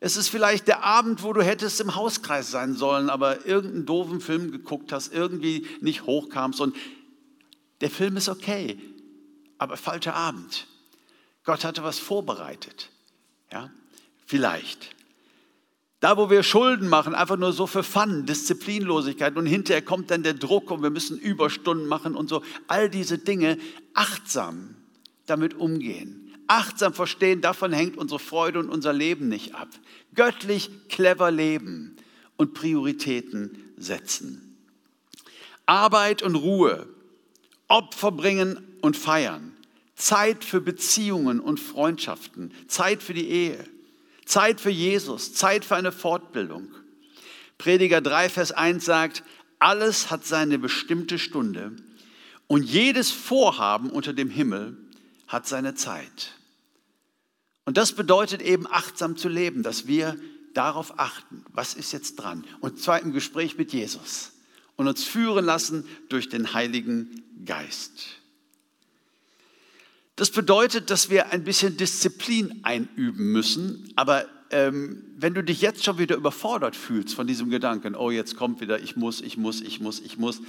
Es 0.00 0.16
ist 0.16 0.28
vielleicht 0.28 0.68
der 0.68 0.84
Abend, 0.84 1.22
wo 1.22 1.32
du 1.32 1.42
hättest 1.42 1.80
im 1.80 1.94
Hauskreis 1.94 2.50
sein 2.50 2.74
sollen, 2.74 3.10
aber 3.10 3.46
irgendeinen 3.46 3.86
doofen 3.86 4.20
Film 4.20 4.52
geguckt 4.52 4.92
hast, 4.92 5.12
irgendwie 5.12 5.66
nicht 5.80 6.06
hochkamst 6.06 6.60
und 6.60 6.76
der 7.80 7.90
Film 7.90 8.16
ist 8.16 8.28
okay, 8.28 8.78
aber 9.58 9.76
falscher 9.76 10.14
Abend. 10.14 10.66
Gott 11.44 11.64
hatte 11.64 11.82
was 11.82 11.98
vorbereitet. 11.98 12.90
Ja, 13.50 13.70
vielleicht. 14.26 14.94
Da, 16.00 16.16
wo 16.16 16.30
wir 16.30 16.44
Schulden 16.44 16.88
machen, 16.88 17.14
einfach 17.14 17.36
nur 17.36 17.52
so 17.52 17.66
für 17.66 17.82
Fun, 17.82 18.24
Disziplinlosigkeit 18.24 19.36
und 19.36 19.46
hinterher 19.46 19.82
kommt 19.82 20.12
dann 20.12 20.22
der 20.22 20.34
Druck 20.34 20.70
und 20.70 20.82
wir 20.82 20.90
müssen 20.90 21.18
Überstunden 21.18 21.88
machen 21.88 22.14
und 22.14 22.28
so. 22.28 22.42
All 22.68 22.88
diese 22.88 23.18
Dinge 23.18 23.58
achtsam 23.94 24.76
damit 25.26 25.54
umgehen 25.54 26.27
achtsam 26.48 26.94
verstehen, 26.94 27.40
davon 27.40 27.72
hängt 27.72 27.96
unsere 27.96 28.18
Freude 28.18 28.58
und 28.58 28.70
unser 28.70 28.92
Leben 28.92 29.28
nicht 29.28 29.54
ab. 29.54 29.68
Göttlich 30.14 30.70
clever 30.88 31.30
leben 31.30 31.96
und 32.36 32.54
Prioritäten 32.54 33.72
setzen. 33.76 34.56
Arbeit 35.66 36.22
und 36.22 36.34
Ruhe, 36.34 36.88
Opfer 37.68 38.10
bringen 38.10 38.58
und 38.80 38.96
feiern, 38.96 39.52
Zeit 39.94 40.44
für 40.44 40.60
Beziehungen 40.60 41.40
und 41.40 41.60
Freundschaften, 41.60 42.52
Zeit 42.68 43.02
für 43.02 43.14
die 43.14 43.28
Ehe, 43.28 43.62
Zeit 44.24 44.60
für 44.60 44.70
Jesus, 44.70 45.34
Zeit 45.34 45.64
für 45.64 45.76
eine 45.76 45.92
Fortbildung. 45.92 46.68
Prediger 47.58 48.00
3, 48.00 48.30
Vers 48.30 48.52
1 48.52 48.84
sagt, 48.84 49.24
alles 49.58 50.10
hat 50.10 50.24
seine 50.24 50.58
bestimmte 50.58 51.18
Stunde 51.18 51.72
und 52.46 52.62
jedes 52.62 53.10
Vorhaben 53.10 53.90
unter 53.90 54.12
dem 54.12 54.30
Himmel 54.30 54.76
hat 55.26 55.46
seine 55.46 55.74
Zeit. 55.74 56.37
Und 57.68 57.76
das 57.76 57.92
bedeutet 57.92 58.40
eben 58.40 58.66
achtsam 58.66 59.18
zu 59.18 59.28
leben, 59.28 59.62
dass 59.62 59.86
wir 59.86 60.16
darauf 60.54 60.98
achten, 60.98 61.44
was 61.52 61.74
ist 61.74 61.92
jetzt 61.92 62.14
dran. 62.14 62.46
Und 62.60 62.80
zwar 62.80 63.02
im 63.02 63.12
Gespräch 63.12 63.58
mit 63.58 63.74
Jesus 63.74 64.32
und 64.76 64.88
uns 64.88 65.04
führen 65.04 65.44
lassen 65.44 65.86
durch 66.08 66.30
den 66.30 66.54
Heiligen 66.54 67.22
Geist. 67.44 68.06
Das 70.16 70.30
bedeutet, 70.30 70.88
dass 70.88 71.10
wir 71.10 71.30
ein 71.30 71.44
bisschen 71.44 71.76
Disziplin 71.76 72.60
einüben 72.62 73.32
müssen, 73.32 73.92
aber 73.96 74.24
ähm, 74.48 75.04
wenn 75.18 75.34
du 75.34 75.44
dich 75.44 75.60
jetzt 75.60 75.84
schon 75.84 75.98
wieder 75.98 76.16
überfordert 76.16 76.74
fühlst 76.74 77.14
von 77.14 77.26
diesem 77.26 77.50
Gedanken, 77.50 77.94
oh, 77.94 78.10
jetzt 78.10 78.34
kommt 78.34 78.62
wieder, 78.62 78.80
ich 78.80 78.96
muss, 78.96 79.20
ich 79.20 79.36
muss, 79.36 79.60
ich 79.60 79.78
muss, 79.78 80.00
ich 80.00 80.16
muss, 80.16 80.40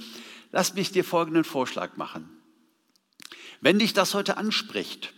lass 0.52 0.72
mich 0.72 0.90
dir 0.90 1.04
folgenden 1.04 1.44
Vorschlag 1.44 1.98
machen. 1.98 2.30
Wenn 3.60 3.78
dich 3.78 3.92
das 3.92 4.14
heute 4.14 4.38
anspricht 4.38 5.12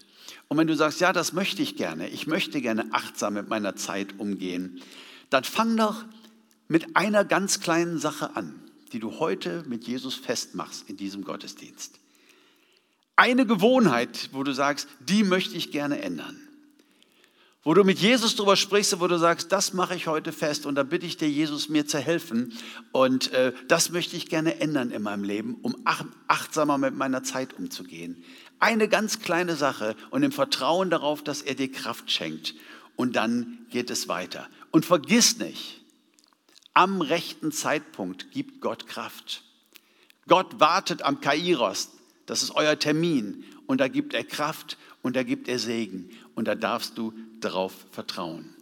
und 0.49 0.59
wenn 0.59 0.67
du 0.67 0.77
sagst, 0.77 1.01
ja, 1.01 1.13
das 1.13 1.33
möchte 1.33 1.63
ich 1.63 1.77
gerne, 1.77 2.09
ich 2.09 2.27
möchte 2.27 2.61
gerne 2.61 2.87
achtsam 2.93 3.35
mit 3.35 3.49
meiner 3.49 3.77
Zeit 3.77 4.19
umgehen, 4.19 4.81
dann 5.31 5.45
fang 5.45 5.77
doch 5.77 6.05
mit 6.69 6.97
einer 6.97 7.25
ganz 7.25 7.61
kleinen 7.61 7.99
Sache 7.99 8.37
an, 8.37 8.55
die 8.93 8.99
du 8.99 9.19
heute 9.19 9.65
mit 9.67 9.87
Jesus 9.87 10.15
festmachst 10.15 10.89
in 10.89 10.97
diesem 10.97 11.25
Gottesdienst. 11.25 11.99
Eine 13.17 13.47
Gewohnheit, 13.47 14.31
wo 14.33 14.43
du 14.43 14.53
sagst, 14.53 14.89
die 15.01 15.25
möchte 15.25 15.57
ich 15.57 15.71
gerne 15.71 16.01
ändern 16.01 16.41
wo 17.65 17.75
du 17.75 17.85
mit 17.85 18.01
Jesus 18.01 18.35
darüber 18.35 18.57
sprichst, 18.57 18.99
wo 19.01 19.07
du 19.07 19.19
sagst, 19.19 19.53
das 19.53 19.73
mache 19.73 19.95
ich 19.95 20.09
heute 20.09 20.33
fest 20.33 20.67
und 20.67 20.75
da 20.75 20.83
bitte 20.83 21.07
ich 21.07 21.17
dir, 21.17 21.29
Jesus, 21.29 21.69
mir 21.69 21.87
zu 21.87 21.99
helfen 21.99 22.53
und 22.91 23.33
äh, 23.33 23.53
das 23.69 23.91
möchte 23.91 24.17
ich 24.17 24.29
gerne 24.29 24.61
ändern 24.61 24.91
in 24.91 25.03
meinem 25.03 25.23
Leben, 25.23 25.57
um 25.63 25.77
ach, 25.85 26.05
achtsamer 26.27 26.77
mit 26.79 26.97
meiner 26.97 27.23
Zeit 27.23 27.53
umzugehen. 27.53 28.25
Eine 28.63 28.87
ganz 28.87 29.19
kleine 29.19 29.57
Sache 29.57 29.97
und 30.11 30.23
im 30.23 30.31
Vertrauen 30.31 30.89
darauf, 30.89 31.25
dass 31.25 31.43
er 31.43 31.57
dir 31.57 31.69
Kraft 31.69 32.13
schenkt 32.13 32.55
und 32.95 33.17
dann 33.17 33.67
geht 33.71 33.91
es 33.91 34.07
weiter. 34.07 34.49
Und 34.71 34.87
vergiss 34.87 35.39
nicht, 35.39 35.81
am 36.73 37.01
rechten 37.01 37.51
Zeitpunkt 37.51 38.31
gibt 38.31 38.61
Gott 38.61 38.87
Kraft. 38.87 39.43
Gott 40.29 40.61
wartet 40.61 41.03
am 41.03 41.21
Kairos, 41.21 41.91
das 42.27 42.45
ist 42.45 42.53
euer 42.53 42.79
Termin 42.79 43.45
und 43.67 43.81
da 43.81 43.89
gibt 43.89 44.15
er 44.15 44.23
Kraft 44.23 44.79
und 45.03 45.17
da 45.17 45.25
gibt 45.25 45.49
er 45.49 45.59
Segen 45.59 46.11
und 46.37 46.47
da 46.47 46.55
darfst 46.55 46.97
du 46.97 47.13
darauf 47.41 47.75
vertrauen. 47.91 48.55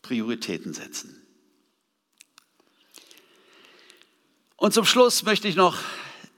Prioritäten 0.00 0.72
setzen. 0.72 1.22
Und 4.56 4.72
zum 4.72 4.86
Schluss 4.86 5.22
möchte 5.22 5.48
ich 5.48 5.54
noch 5.54 5.76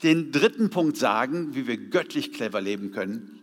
den 0.03 0.33
dritten 0.33 0.71
Punkt 0.71 0.97
sagen, 0.97 1.55
wie 1.55 1.67
wir 1.67 1.77
göttlich 1.77 2.33
clever 2.33 2.61
leben 2.61 2.91
können, 2.91 3.41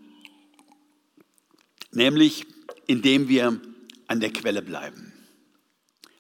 nämlich 1.92 2.46
indem 2.88 3.28
wir 3.28 3.60
an 4.08 4.20
der 4.20 4.32
Quelle 4.32 4.62
bleiben. 4.62 5.14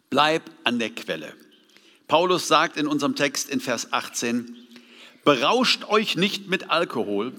Bleib 0.10 0.43
an 0.63 0.80
der 0.80 0.89
Quelle. 0.91 1.34
Paulus 2.08 2.47
sagt 2.47 2.78
in 2.78 2.88
unserem 2.88 3.15
Text 3.15 3.50
in 3.50 3.60
Vers 3.60 3.91
18, 3.91 4.56
berauscht 5.23 5.84
euch 5.86 6.15
nicht 6.15 6.47
mit 6.47 6.69
Alkohol, 6.69 7.34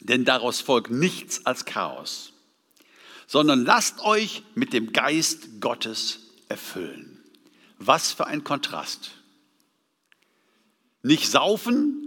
denn 0.00 0.24
daraus 0.24 0.60
folgt 0.60 0.90
nichts 0.90 1.46
als 1.46 1.64
Chaos, 1.64 2.32
sondern 3.26 3.64
lasst 3.64 4.00
euch 4.00 4.42
mit 4.54 4.72
dem 4.72 4.92
Geist 4.92 5.60
Gottes 5.60 6.20
erfüllen. 6.48 7.20
Was 7.78 8.12
für 8.12 8.26
ein 8.26 8.44
Kontrast. 8.44 9.21
Nicht 11.02 11.30
saufen, 11.30 12.02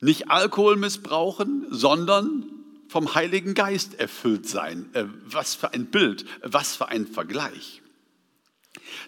nicht 0.00 0.30
Alkohol 0.30 0.76
missbrauchen, 0.76 1.66
sondern 1.70 2.50
vom 2.88 3.14
Heiligen 3.14 3.54
Geist 3.54 4.00
erfüllt 4.00 4.48
sein. 4.48 4.88
Äh, 4.94 5.04
was 5.24 5.54
für 5.54 5.72
ein 5.72 5.86
Bild, 5.86 6.24
was 6.42 6.76
für 6.76 6.88
ein 6.88 7.06
Vergleich. 7.06 7.82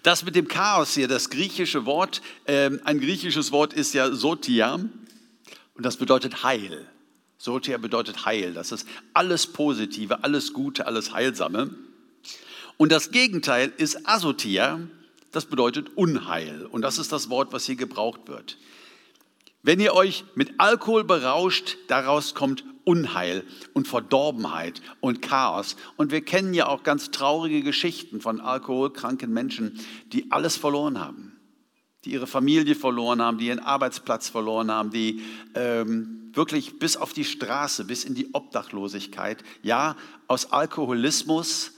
Das 0.03 0.23
mit 0.23 0.35
dem 0.35 0.47
Chaos 0.47 0.93
hier, 0.93 1.07
das 1.07 1.29
griechische 1.29 1.85
Wort, 1.85 2.21
ähm, 2.47 2.79
ein 2.83 2.99
griechisches 2.99 3.51
Wort 3.51 3.73
ist 3.73 3.93
ja 3.93 4.13
Sotia 4.13 4.75
und 4.75 5.85
das 5.85 5.97
bedeutet 5.97 6.43
Heil. 6.43 6.87
Sotia 7.37 7.77
bedeutet 7.77 8.25
Heil. 8.25 8.53
Das 8.53 8.71
ist 8.71 8.87
alles 9.13 9.47
Positive, 9.47 10.23
alles 10.23 10.53
Gute, 10.53 10.87
alles 10.87 11.11
Heilsame. 11.11 11.75
Und 12.77 12.91
das 12.91 13.11
Gegenteil 13.11 13.73
ist 13.77 14.07
Asotia. 14.07 14.79
Das 15.31 15.45
bedeutet 15.45 15.97
Unheil. 15.97 16.65
Und 16.65 16.83
das 16.83 16.97
ist 16.97 17.11
das 17.11 17.29
Wort, 17.29 17.51
was 17.51 17.65
hier 17.65 17.75
gebraucht 17.75 18.27
wird. 18.27 18.57
Wenn 19.63 19.79
ihr 19.79 19.93
euch 19.93 20.25
mit 20.35 20.53
Alkohol 20.59 21.03
berauscht, 21.03 21.77
daraus 21.87 22.35
kommt 22.35 22.63
Unheil 22.83 23.43
und 23.73 23.87
Verdorbenheit 23.87 24.81
und 24.99 25.21
Chaos. 25.21 25.77
Und 25.95 26.11
wir 26.11 26.21
kennen 26.21 26.53
ja 26.53 26.67
auch 26.67 26.83
ganz 26.83 27.11
traurige 27.11 27.63
Geschichten 27.63 28.19
von 28.21 28.41
alkoholkranken 28.41 29.31
Menschen, 29.31 29.79
die 30.11 30.31
alles 30.31 30.57
verloren 30.57 30.99
haben 30.99 31.33
die 32.05 32.11
ihre 32.11 32.27
Familie 32.27 32.75
verloren 32.75 33.21
haben, 33.21 33.37
die 33.37 33.47
ihren 33.47 33.59
Arbeitsplatz 33.59 34.29
verloren 34.29 34.69
haben, 34.71 34.89
die 34.89 35.21
ähm, 35.55 36.31
wirklich 36.33 36.79
bis 36.79 36.97
auf 36.97 37.13
die 37.13 37.23
Straße, 37.23 37.85
bis 37.85 38.03
in 38.03 38.15
die 38.15 38.33
Obdachlosigkeit, 38.33 39.43
ja, 39.61 39.95
aus 40.27 40.51
Alkoholismus, 40.51 41.71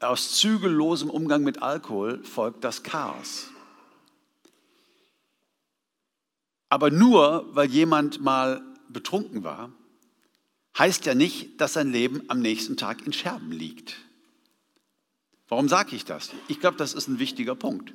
aus 0.00 0.32
zügellosem 0.32 1.08
Umgang 1.08 1.42
mit 1.42 1.62
Alkohol 1.62 2.22
folgt 2.24 2.64
das 2.64 2.82
Chaos. 2.82 3.48
Aber 6.72 6.90
nur 6.90 7.54
weil 7.54 7.68
jemand 7.70 8.22
mal 8.22 8.62
betrunken 8.88 9.44
war, 9.44 9.70
heißt 10.78 11.04
ja 11.04 11.14
nicht, 11.14 11.60
dass 11.60 11.74
sein 11.74 11.92
Leben 11.92 12.22
am 12.28 12.40
nächsten 12.40 12.78
Tag 12.78 13.04
in 13.04 13.12
Scherben 13.12 13.52
liegt. 13.52 13.96
Warum 15.48 15.68
sage 15.68 15.94
ich 15.94 16.06
das? 16.06 16.30
Ich 16.48 16.60
glaube, 16.60 16.78
das 16.78 16.94
ist 16.94 17.08
ein 17.08 17.18
wichtiger 17.18 17.54
Punkt. 17.54 17.92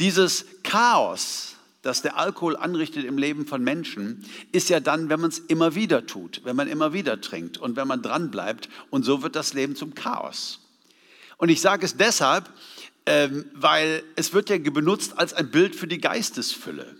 Dieses 0.00 0.44
Chaos, 0.62 1.54
das 1.80 2.02
der 2.02 2.18
Alkohol 2.18 2.58
anrichtet 2.58 3.06
im 3.06 3.16
Leben 3.16 3.46
von 3.46 3.64
Menschen, 3.64 4.22
ist 4.52 4.68
ja 4.68 4.78
dann, 4.78 5.08
wenn 5.08 5.22
man 5.22 5.30
es 5.30 5.38
immer 5.38 5.74
wieder 5.74 6.04
tut, 6.04 6.42
wenn 6.44 6.56
man 6.56 6.68
immer 6.68 6.92
wieder 6.92 7.22
trinkt 7.22 7.56
und 7.56 7.76
wenn 7.76 7.88
man 7.88 8.02
dran 8.02 8.30
bleibt. 8.30 8.68
Und 8.90 9.04
so 9.04 9.22
wird 9.22 9.34
das 9.34 9.54
Leben 9.54 9.76
zum 9.76 9.94
Chaos. 9.94 10.60
Und 11.38 11.48
ich 11.48 11.62
sage 11.62 11.86
es 11.86 11.96
deshalb, 11.96 12.50
ähm, 13.06 13.46
weil 13.54 14.02
es 14.14 14.34
wird 14.34 14.50
ja 14.50 14.58
benutzt 14.58 15.16
als 15.16 15.32
ein 15.32 15.50
Bild 15.50 15.74
für 15.74 15.86
die 15.86 16.02
Geistesfülle. 16.02 16.96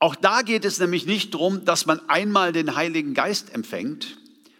Auch 0.00 0.14
da 0.14 0.40
geht 0.40 0.64
es 0.64 0.80
nämlich 0.80 1.04
nicht 1.04 1.34
darum, 1.34 1.66
dass 1.66 1.84
man 1.84 2.00
einmal 2.08 2.52
den 2.52 2.74
Heiligen 2.74 3.12
Geist 3.12 3.54
empfängt, 3.54 4.16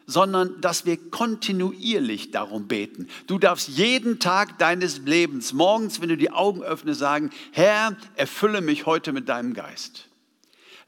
sondern 0.07 0.61
dass 0.61 0.85
wir 0.85 0.98
kontinuierlich 0.98 2.31
darum 2.31 2.68
beten. 2.68 3.09
Du 3.26 3.38
darfst 3.38 3.68
jeden 3.68 4.18
Tag 4.18 4.59
deines 4.59 4.98
Lebens, 4.98 5.55
morgens, 5.55 6.03
wenn 6.03 6.11
du 6.11 6.16
die 6.18 6.31
Augen 6.31 6.62
öffnest, 6.62 7.00
sagen, 7.00 7.31
Herr, 7.53 7.96
erfülle 8.16 8.61
mich 8.61 8.85
heute 8.85 9.12
mit 9.12 9.31
deinem 9.31 9.55
Geist. 9.55 10.09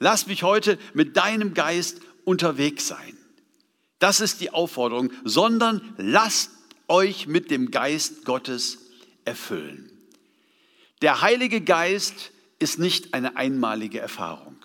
Lass 0.01 0.27
mich 0.27 0.43
heute 0.43 0.79
mit 0.93 1.17
deinem 1.17 1.55
Geist 1.55 2.01
unterwegs 2.25 2.89
sein. 2.89 3.17
Das 4.01 4.21
ist 4.21 4.41
die 4.41 4.51
Aufforderung, 4.51 5.13
sondern 5.25 5.95
lasst 5.97 6.51
euch 6.89 7.27
mit 7.27 7.51
dem 7.51 7.71
Geist 7.71 8.25
Gottes 8.25 8.79
erfüllen. 9.25 9.89
Der 11.01 11.23
Heilige 11.23 11.61
Geist 11.61 12.32
ist 12.63 12.79
nicht 12.79 13.13
eine 13.13 13.37
einmalige 13.37 13.99
Erfahrung. 13.99 14.57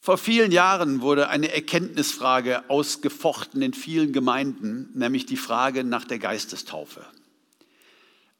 Vor 0.00 0.18
vielen 0.18 0.50
Jahren 0.50 1.00
wurde 1.00 1.28
eine 1.28 1.52
Erkenntnisfrage 1.52 2.68
ausgefochten 2.68 3.62
in 3.62 3.72
vielen 3.72 4.12
Gemeinden, 4.12 4.90
nämlich 4.94 5.26
die 5.26 5.36
Frage 5.36 5.84
nach 5.84 6.04
der 6.04 6.18
Geistestaufe. 6.18 7.06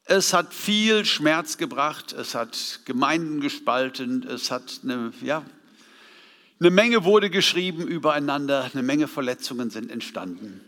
Es 0.05 0.33
hat 0.33 0.53
viel 0.53 1.05
Schmerz 1.05 1.57
gebracht, 1.57 2.11
es 2.11 2.35
hat 2.35 2.81
Gemeinden 2.83 3.39
gespalten, 3.39 4.27
es 4.27 4.51
hat 4.51 4.81
eine, 4.83 5.13
ja, 5.21 5.45
eine 6.59 6.69
Menge 6.69 7.05
wurde 7.05 7.29
geschrieben 7.29 7.87
übereinander, 7.87 8.69
eine 8.73 8.83
Menge 8.83 9.07
Verletzungen 9.07 9.69
sind 9.69 9.89
entstanden. 9.89 10.59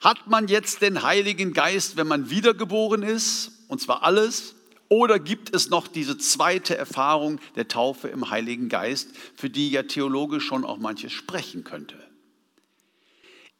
Hat 0.00 0.26
man 0.26 0.48
jetzt 0.48 0.82
den 0.82 1.02
Heiligen 1.02 1.52
Geist, 1.52 1.96
wenn 1.96 2.08
man 2.08 2.30
wiedergeboren 2.30 3.02
ist, 3.02 3.52
und 3.68 3.80
zwar 3.80 4.02
alles? 4.02 4.56
Oder 4.88 5.18
gibt 5.18 5.54
es 5.54 5.68
noch 5.68 5.88
diese 5.88 6.16
zweite 6.18 6.76
Erfahrung 6.76 7.40
der 7.56 7.68
Taufe 7.68 8.08
im 8.08 8.30
Heiligen 8.30 8.68
Geist, 8.68 9.10
für 9.34 9.50
die 9.50 9.70
ja 9.70 9.82
theologisch 9.82 10.44
schon 10.44 10.64
auch 10.64 10.78
manches 10.78 11.12
sprechen 11.12 11.64
könnte? 11.64 11.96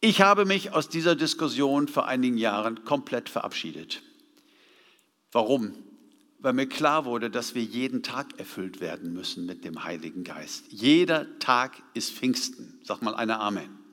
Ich 0.01 0.21
habe 0.21 0.45
mich 0.45 0.73
aus 0.73 0.89
dieser 0.89 1.17
Diskussion 1.17 1.89
vor 1.89 2.07
einigen 2.07 2.39
Jahren 2.39 2.85
komplett 2.85 3.29
verabschiedet. 3.29 4.03
Warum? 5.33 5.75
Weil 6.39 6.53
mir 6.53 6.69
klar 6.69 7.07
wurde, 7.07 7.31
dass 7.31 7.55
wir 7.55 7.63
jeden 7.63 8.03
Tag 8.03 8.39
erfüllt 8.39 8.81
werden 8.81 9.13
müssen 9.13 9.47
mit 9.47 9.65
dem 9.65 9.85
Heiligen 9.85 10.23
Geist. 10.23 10.67
Jeder 10.69 11.39
Tag 11.39 11.83
ist 11.95 12.13
Pfingsten. 12.13 12.79
Sag 12.85 13.03
mal 13.03 13.15
einer 13.15 13.41
Amen. 13.41 13.86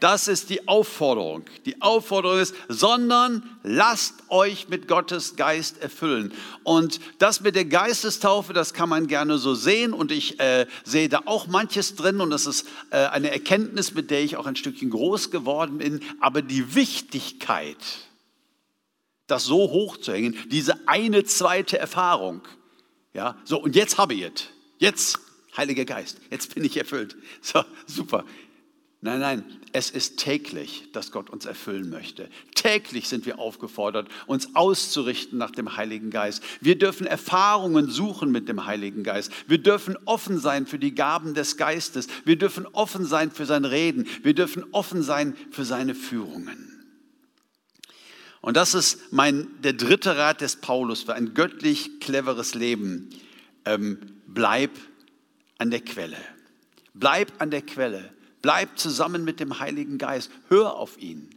Das 0.00 0.28
ist 0.28 0.48
die 0.48 0.66
Aufforderung. 0.66 1.44
Die 1.66 1.82
Aufforderung 1.82 2.38
ist, 2.38 2.54
sondern 2.68 3.42
lasst 3.62 4.14
euch 4.30 4.68
mit 4.70 4.88
Gottes 4.88 5.36
Geist 5.36 5.80
erfüllen. 5.82 6.32
Und 6.64 7.00
das 7.18 7.42
mit 7.42 7.54
der 7.54 7.66
Geistestaufe, 7.66 8.54
das 8.54 8.72
kann 8.72 8.88
man 8.88 9.06
gerne 9.06 9.36
so 9.36 9.54
sehen. 9.54 9.92
Und 9.92 10.10
ich 10.10 10.40
äh, 10.40 10.66
sehe 10.84 11.10
da 11.10 11.22
auch 11.26 11.48
manches 11.48 11.96
drin. 11.96 12.22
Und 12.22 12.30
das 12.30 12.46
ist 12.46 12.66
äh, 12.90 12.96
eine 12.96 13.30
Erkenntnis, 13.30 13.92
mit 13.92 14.10
der 14.10 14.22
ich 14.22 14.38
auch 14.38 14.46
ein 14.46 14.56
Stückchen 14.56 14.88
groß 14.88 15.30
geworden 15.30 15.78
bin. 15.78 16.00
Aber 16.20 16.40
die 16.40 16.74
Wichtigkeit, 16.74 17.76
das 19.26 19.44
so 19.44 19.70
hoch 19.70 19.98
zu 19.98 20.14
hängen, 20.14 20.34
diese 20.50 20.88
eine 20.88 21.24
zweite 21.24 21.78
Erfahrung. 21.78 22.40
Ja, 23.12 23.36
so, 23.44 23.60
und 23.60 23.76
jetzt 23.76 23.98
habe 23.98 24.14
ich 24.14 24.22
es. 24.22 24.48
Jetzt, 24.78 25.18
Heiliger 25.58 25.84
Geist, 25.84 26.18
jetzt 26.30 26.54
bin 26.54 26.64
ich 26.64 26.76
erfüllt. 26.78 27.16
So, 27.42 27.62
super. 27.86 28.24
Nein, 29.02 29.20
nein, 29.20 29.59
es 29.72 29.90
ist 29.90 30.18
täglich, 30.18 30.88
dass 30.92 31.12
Gott 31.12 31.30
uns 31.30 31.44
erfüllen 31.44 31.90
möchte. 31.90 32.28
Täglich 32.54 33.08
sind 33.08 33.26
wir 33.26 33.38
aufgefordert, 33.38 34.08
uns 34.26 34.54
auszurichten 34.54 35.38
nach 35.38 35.50
dem 35.50 35.76
Heiligen 35.76 36.10
Geist. 36.10 36.42
Wir 36.60 36.76
dürfen 36.76 37.06
Erfahrungen 37.06 37.88
suchen 37.88 38.32
mit 38.32 38.48
dem 38.48 38.66
Heiligen 38.66 39.02
Geist. 39.02 39.32
Wir 39.46 39.58
dürfen 39.58 39.96
offen 40.04 40.38
sein 40.38 40.66
für 40.66 40.78
die 40.78 40.94
Gaben 40.94 41.34
des 41.34 41.56
Geistes. 41.56 42.08
Wir 42.24 42.36
dürfen 42.36 42.66
offen 42.66 43.06
sein 43.06 43.30
für 43.30 43.46
sein 43.46 43.64
Reden. 43.64 44.06
Wir 44.22 44.34
dürfen 44.34 44.64
offen 44.72 45.02
sein 45.02 45.36
für 45.50 45.64
seine 45.64 45.94
Führungen. 45.94 46.70
Und 48.40 48.56
das 48.56 48.74
ist 48.74 49.12
mein, 49.12 49.48
der 49.62 49.74
dritte 49.74 50.16
Rat 50.16 50.40
des 50.40 50.56
Paulus 50.56 51.02
für 51.02 51.14
ein 51.14 51.34
göttlich 51.34 52.00
cleveres 52.00 52.54
Leben. 52.54 53.10
Ähm, 53.64 53.98
bleib 54.26 54.70
an 55.58 55.70
der 55.70 55.80
Quelle. 55.80 56.16
Bleib 56.94 57.32
an 57.38 57.50
der 57.50 57.62
Quelle. 57.62 58.10
Bleib 58.42 58.78
zusammen 58.78 59.24
mit 59.24 59.40
dem 59.40 59.58
Heiligen 59.58 59.98
Geist. 59.98 60.30
Hör 60.48 60.76
auf 60.76 60.98
ihn. 60.98 61.28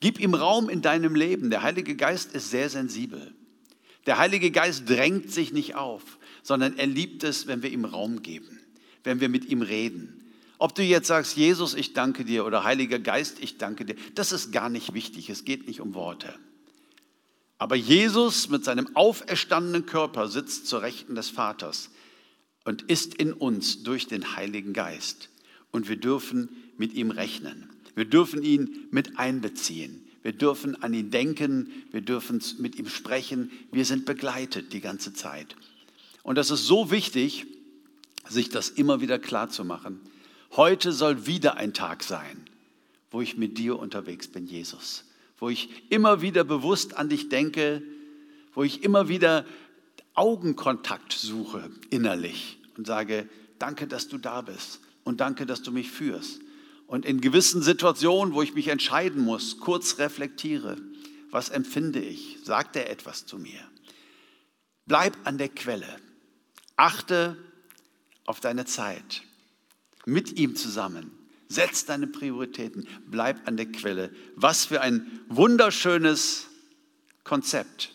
Gib 0.00 0.18
ihm 0.18 0.34
Raum 0.34 0.68
in 0.68 0.82
deinem 0.82 1.14
Leben. 1.14 1.50
Der 1.50 1.62
Heilige 1.62 1.94
Geist 1.94 2.32
ist 2.32 2.50
sehr 2.50 2.68
sensibel. 2.68 3.32
Der 4.06 4.18
Heilige 4.18 4.50
Geist 4.50 4.88
drängt 4.88 5.30
sich 5.30 5.52
nicht 5.52 5.76
auf, 5.76 6.18
sondern 6.42 6.76
er 6.76 6.86
liebt 6.86 7.22
es, 7.22 7.46
wenn 7.46 7.62
wir 7.62 7.70
ihm 7.70 7.84
Raum 7.84 8.22
geben, 8.22 8.60
wenn 9.04 9.20
wir 9.20 9.28
mit 9.28 9.44
ihm 9.44 9.62
reden. 9.62 10.18
Ob 10.58 10.74
du 10.74 10.82
jetzt 10.82 11.06
sagst, 11.06 11.36
Jesus, 11.36 11.74
ich 11.74 11.92
danke 11.92 12.24
dir 12.24 12.44
oder 12.44 12.64
Heiliger 12.64 12.98
Geist, 12.98 13.38
ich 13.40 13.58
danke 13.58 13.84
dir, 13.84 13.94
das 14.16 14.32
ist 14.32 14.52
gar 14.52 14.68
nicht 14.68 14.94
wichtig. 14.94 15.30
Es 15.30 15.44
geht 15.44 15.68
nicht 15.68 15.80
um 15.80 15.94
Worte. 15.94 16.34
Aber 17.58 17.76
Jesus 17.76 18.48
mit 18.48 18.64
seinem 18.64 18.88
auferstandenen 18.96 19.86
Körper 19.86 20.26
sitzt 20.26 20.66
zur 20.66 20.82
Rechten 20.82 21.14
des 21.14 21.30
Vaters 21.30 21.90
und 22.64 22.82
ist 22.82 23.14
in 23.14 23.32
uns 23.32 23.84
durch 23.84 24.08
den 24.08 24.34
Heiligen 24.34 24.72
Geist 24.72 25.28
und 25.72 25.88
wir 25.88 25.96
dürfen 25.96 26.48
mit 26.76 26.94
ihm 26.94 27.10
rechnen. 27.10 27.68
Wir 27.94 28.04
dürfen 28.04 28.42
ihn 28.42 28.86
mit 28.90 29.18
einbeziehen. 29.18 30.04
Wir 30.22 30.32
dürfen 30.32 30.80
an 30.82 30.94
ihn 30.94 31.10
denken. 31.10 31.72
Wir 31.90 32.02
dürfen 32.02 32.40
mit 32.58 32.76
ihm 32.76 32.88
sprechen. 32.88 33.50
Wir 33.72 33.84
sind 33.84 34.06
begleitet 34.06 34.72
die 34.72 34.80
ganze 34.80 35.12
Zeit. 35.12 35.56
Und 36.22 36.36
das 36.36 36.50
ist 36.50 36.66
so 36.66 36.90
wichtig, 36.90 37.46
sich 38.28 38.48
das 38.48 38.68
immer 38.68 39.00
wieder 39.00 39.18
klar 39.18 39.48
zu 39.48 39.64
machen. 39.64 40.00
Heute 40.52 40.92
soll 40.92 41.26
wieder 41.26 41.56
ein 41.56 41.74
Tag 41.74 42.04
sein, 42.04 42.44
wo 43.10 43.20
ich 43.20 43.36
mit 43.36 43.58
dir 43.58 43.78
unterwegs 43.78 44.28
bin, 44.28 44.46
Jesus. 44.46 45.04
Wo 45.38 45.48
ich 45.48 45.70
immer 45.90 46.22
wieder 46.22 46.44
bewusst 46.44 46.96
an 46.96 47.08
dich 47.08 47.28
denke, 47.28 47.82
wo 48.54 48.62
ich 48.62 48.84
immer 48.84 49.08
wieder 49.08 49.44
Augenkontakt 50.14 51.12
suche 51.12 51.70
innerlich 51.90 52.58
und 52.76 52.86
sage, 52.86 53.28
danke, 53.58 53.86
dass 53.86 54.08
du 54.08 54.18
da 54.18 54.42
bist 54.42 54.80
und 55.04 55.20
danke, 55.20 55.46
dass 55.46 55.62
du 55.62 55.72
mich 55.72 55.90
führst. 55.90 56.40
Und 56.86 57.06
in 57.06 57.20
gewissen 57.20 57.62
Situationen, 57.62 58.34
wo 58.34 58.42
ich 58.42 58.54
mich 58.54 58.68
entscheiden 58.68 59.24
muss, 59.24 59.58
kurz 59.58 59.98
reflektiere, 59.98 60.76
was 61.30 61.48
empfinde 61.48 62.00
ich? 62.00 62.38
Sagt 62.44 62.76
er 62.76 62.90
etwas 62.90 63.24
zu 63.24 63.38
mir? 63.38 63.60
Bleib 64.86 65.16
an 65.24 65.38
der 65.38 65.48
Quelle. 65.48 65.88
Achte 66.76 67.36
auf 68.26 68.40
deine 68.40 68.66
Zeit. 68.66 69.22
Mit 70.04 70.38
ihm 70.38 70.56
zusammen. 70.56 71.10
Setz 71.48 71.86
deine 71.86 72.06
Prioritäten. 72.06 72.86
Bleib 73.06 73.48
an 73.48 73.56
der 73.56 73.72
Quelle. 73.72 74.10
Was 74.36 74.66
für 74.66 74.82
ein 74.82 75.20
wunderschönes 75.28 76.48
Konzept, 77.24 77.92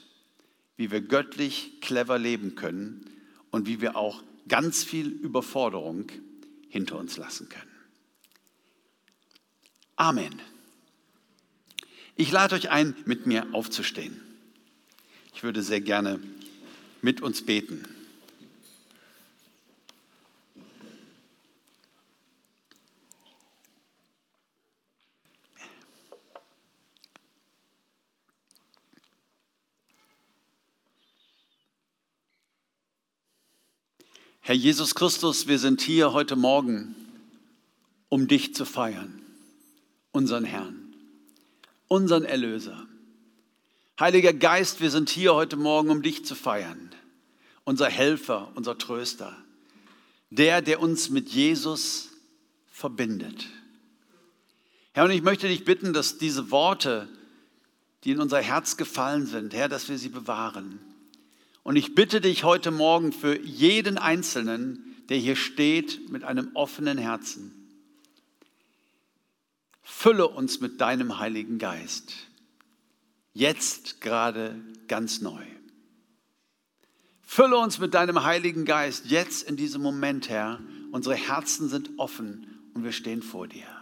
wie 0.76 0.90
wir 0.90 1.02
göttlich 1.02 1.80
clever 1.82 2.18
leben 2.18 2.56
können 2.56 3.06
und 3.52 3.68
wie 3.68 3.82
wir 3.82 3.96
auch 3.96 4.24
ganz 4.48 4.84
viel 4.84 5.08
Überforderung 5.08 6.12
hinter 6.78 6.98
uns 6.98 7.18
lassen 7.18 7.50
können. 7.50 7.72
Amen. 9.96 10.40
Ich 12.16 12.32
lade 12.32 12.54
euch 12.54 12.70
ein, 12.70 12.96
mit 13.06 13.26
mir 13.26 13.48
aufzustehen. 13.52 14.22
Ich 15.34 15.42
würde 15.42 15.64
sehr 15.64 15.82
gerne 15.82 16.20
mit 17.02 17.22
uns 17.22 17.44
beten. 17.44 17.84
Herr 34.48 34.56
Jesus 34.56 34.96
Christus, 34.96 35.48
wir 35.48 35.60
sind 35.60 35.82
hier 35.82 36.14
heute 36.14 36.38
Morgen, 36.38 36.96
um 38.08 38.30
dich 38.30 38.56
zu 38.56 38.64
feiern, 38.64 39.22
unseren 40.14 40.46
Herrn, 40.46 40.96
unseren 41.90 42.24
Erlöser. 42.24 42.88
Heiliger 44.00 44.32
Geist, 44.32 44.80
wir 44.80 44.90
sind 44.90 45.10
hier 45.10 45.36
heute 45.36 45.58
Morgen, 45.58 45.90
um 45.90 46.02
dich 46.02 46.24
zu 46.24 46.34
feiern, 46.34 46.96
unser 47.66 47.90
Helfer, 47.90 48.50
unser 48.56 48.78
Tröster, 48.78 49.36
der, 50.30 50.62
der 50.62 50.80
uns 50.80 51.10
mit 51.10 51.28
Jesus 51.28 52.12
verbindet. 52.72 53.48
Herr, 54.94 55.04
und 55.04 55.12
ich 55.12 55.24
möchte 55.24 55.50
dich 55.50 55.66
bitten, 55.66 55.92
dass 55.92 56.20
diese 56.20 56.52
Worte, 56.52 57.10
die 58.06 58.12
in 58.12 58.22
unser 58.22 58.42
Herz 58.42 58.78
gefallen 58.78 59.26
sind, 59.26 59.54
Herr, 59.54 59.68
dass 59.68 59.90
wir 59.90 59.98
sie 59.98 60.08
bewahren 60.08 60.80
und 61.68 61.76
ich 61.76 61.96
bitte 61.96 62.22
dich 62.22 62.46
heute 62.46 62.72
Morgen 62.72 63.12
für 63.12 63.38
jeden 63.42 63.98
Einzelnen, 63.98 64.96
der 65.10 65.18
hier 65.18 65.36
steht, 65.36 66.10
mit 66.10 66.24
einem 66.24 66.52
offenen 66.54 66.98
Herzen. 66.98 67.52
Fülle 69.84 70.30
uns 70.30 70.62
mit 70.62 70.80
deinem 70.80 71.20
Heiligen 71.20 71.58
Geist. 71.58 72.14
Jetzt 73.34 74.00
gerade 74.00 74.56
ganz 74.88 75.20
neu. 75.20 75.44
Fülle 77.22 77.58
uns 77.58 77.80
mit 77.80 77.94
deinem 77.94 78.24
Heiligen 78.24 78.64
Geist 78.64 79.08
jetzt 79.08 79.44
in 79.44 79.58
diesem 79.58 79.82
Moment, 79.82 80.30
Herr. 80.30 80.62
Unsere 80.94 81.16
Herzen 81.16 81.68
sind 81.68 81.90
offen 81.98 82.48
und 82.76 82.86
wir 82.86 82.94
stehen 82.94 83.22
vor 83.22 83.46
dir. 83.46 83.77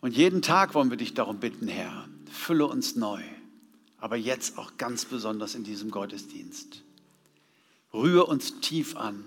Und 0.00 0.16
jeden 0.16 0.40
Tag 0.40 0.74
wollen 0.74 0.90
wir 0.90 0.96
dich 0.96 1.14
darum 1.14 1.40
bitten, 1.40 1.68
Herr, 1.68 2.08
fülle 2.30 2.66
uns 2.66 2.96
neu, 2.96 3.22
aber 3.98 4.16
jetzt 4.16 4.56
auch 4.56 4.76
ganz 4.78 5.04
besonders 5.04 5.54
in 5.54 5.64
diesem 5.64 5.90
Gottesdienst. 5.90 6.82
Rühre 7.92 8.24
uns 8.24 8.60
tief 8.60 8.96
an 8.96 9.24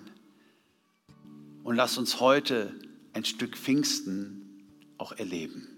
und 1.63 1.76
lass 1.76 1.97
uns 1.97 2.19
heute 2.19 2.74
ein 3.13 3.26
Stück 3.26 3.57
Pfingsten 3.57 4.63
auch 4.97 5.11
erleben. 5.11 5.72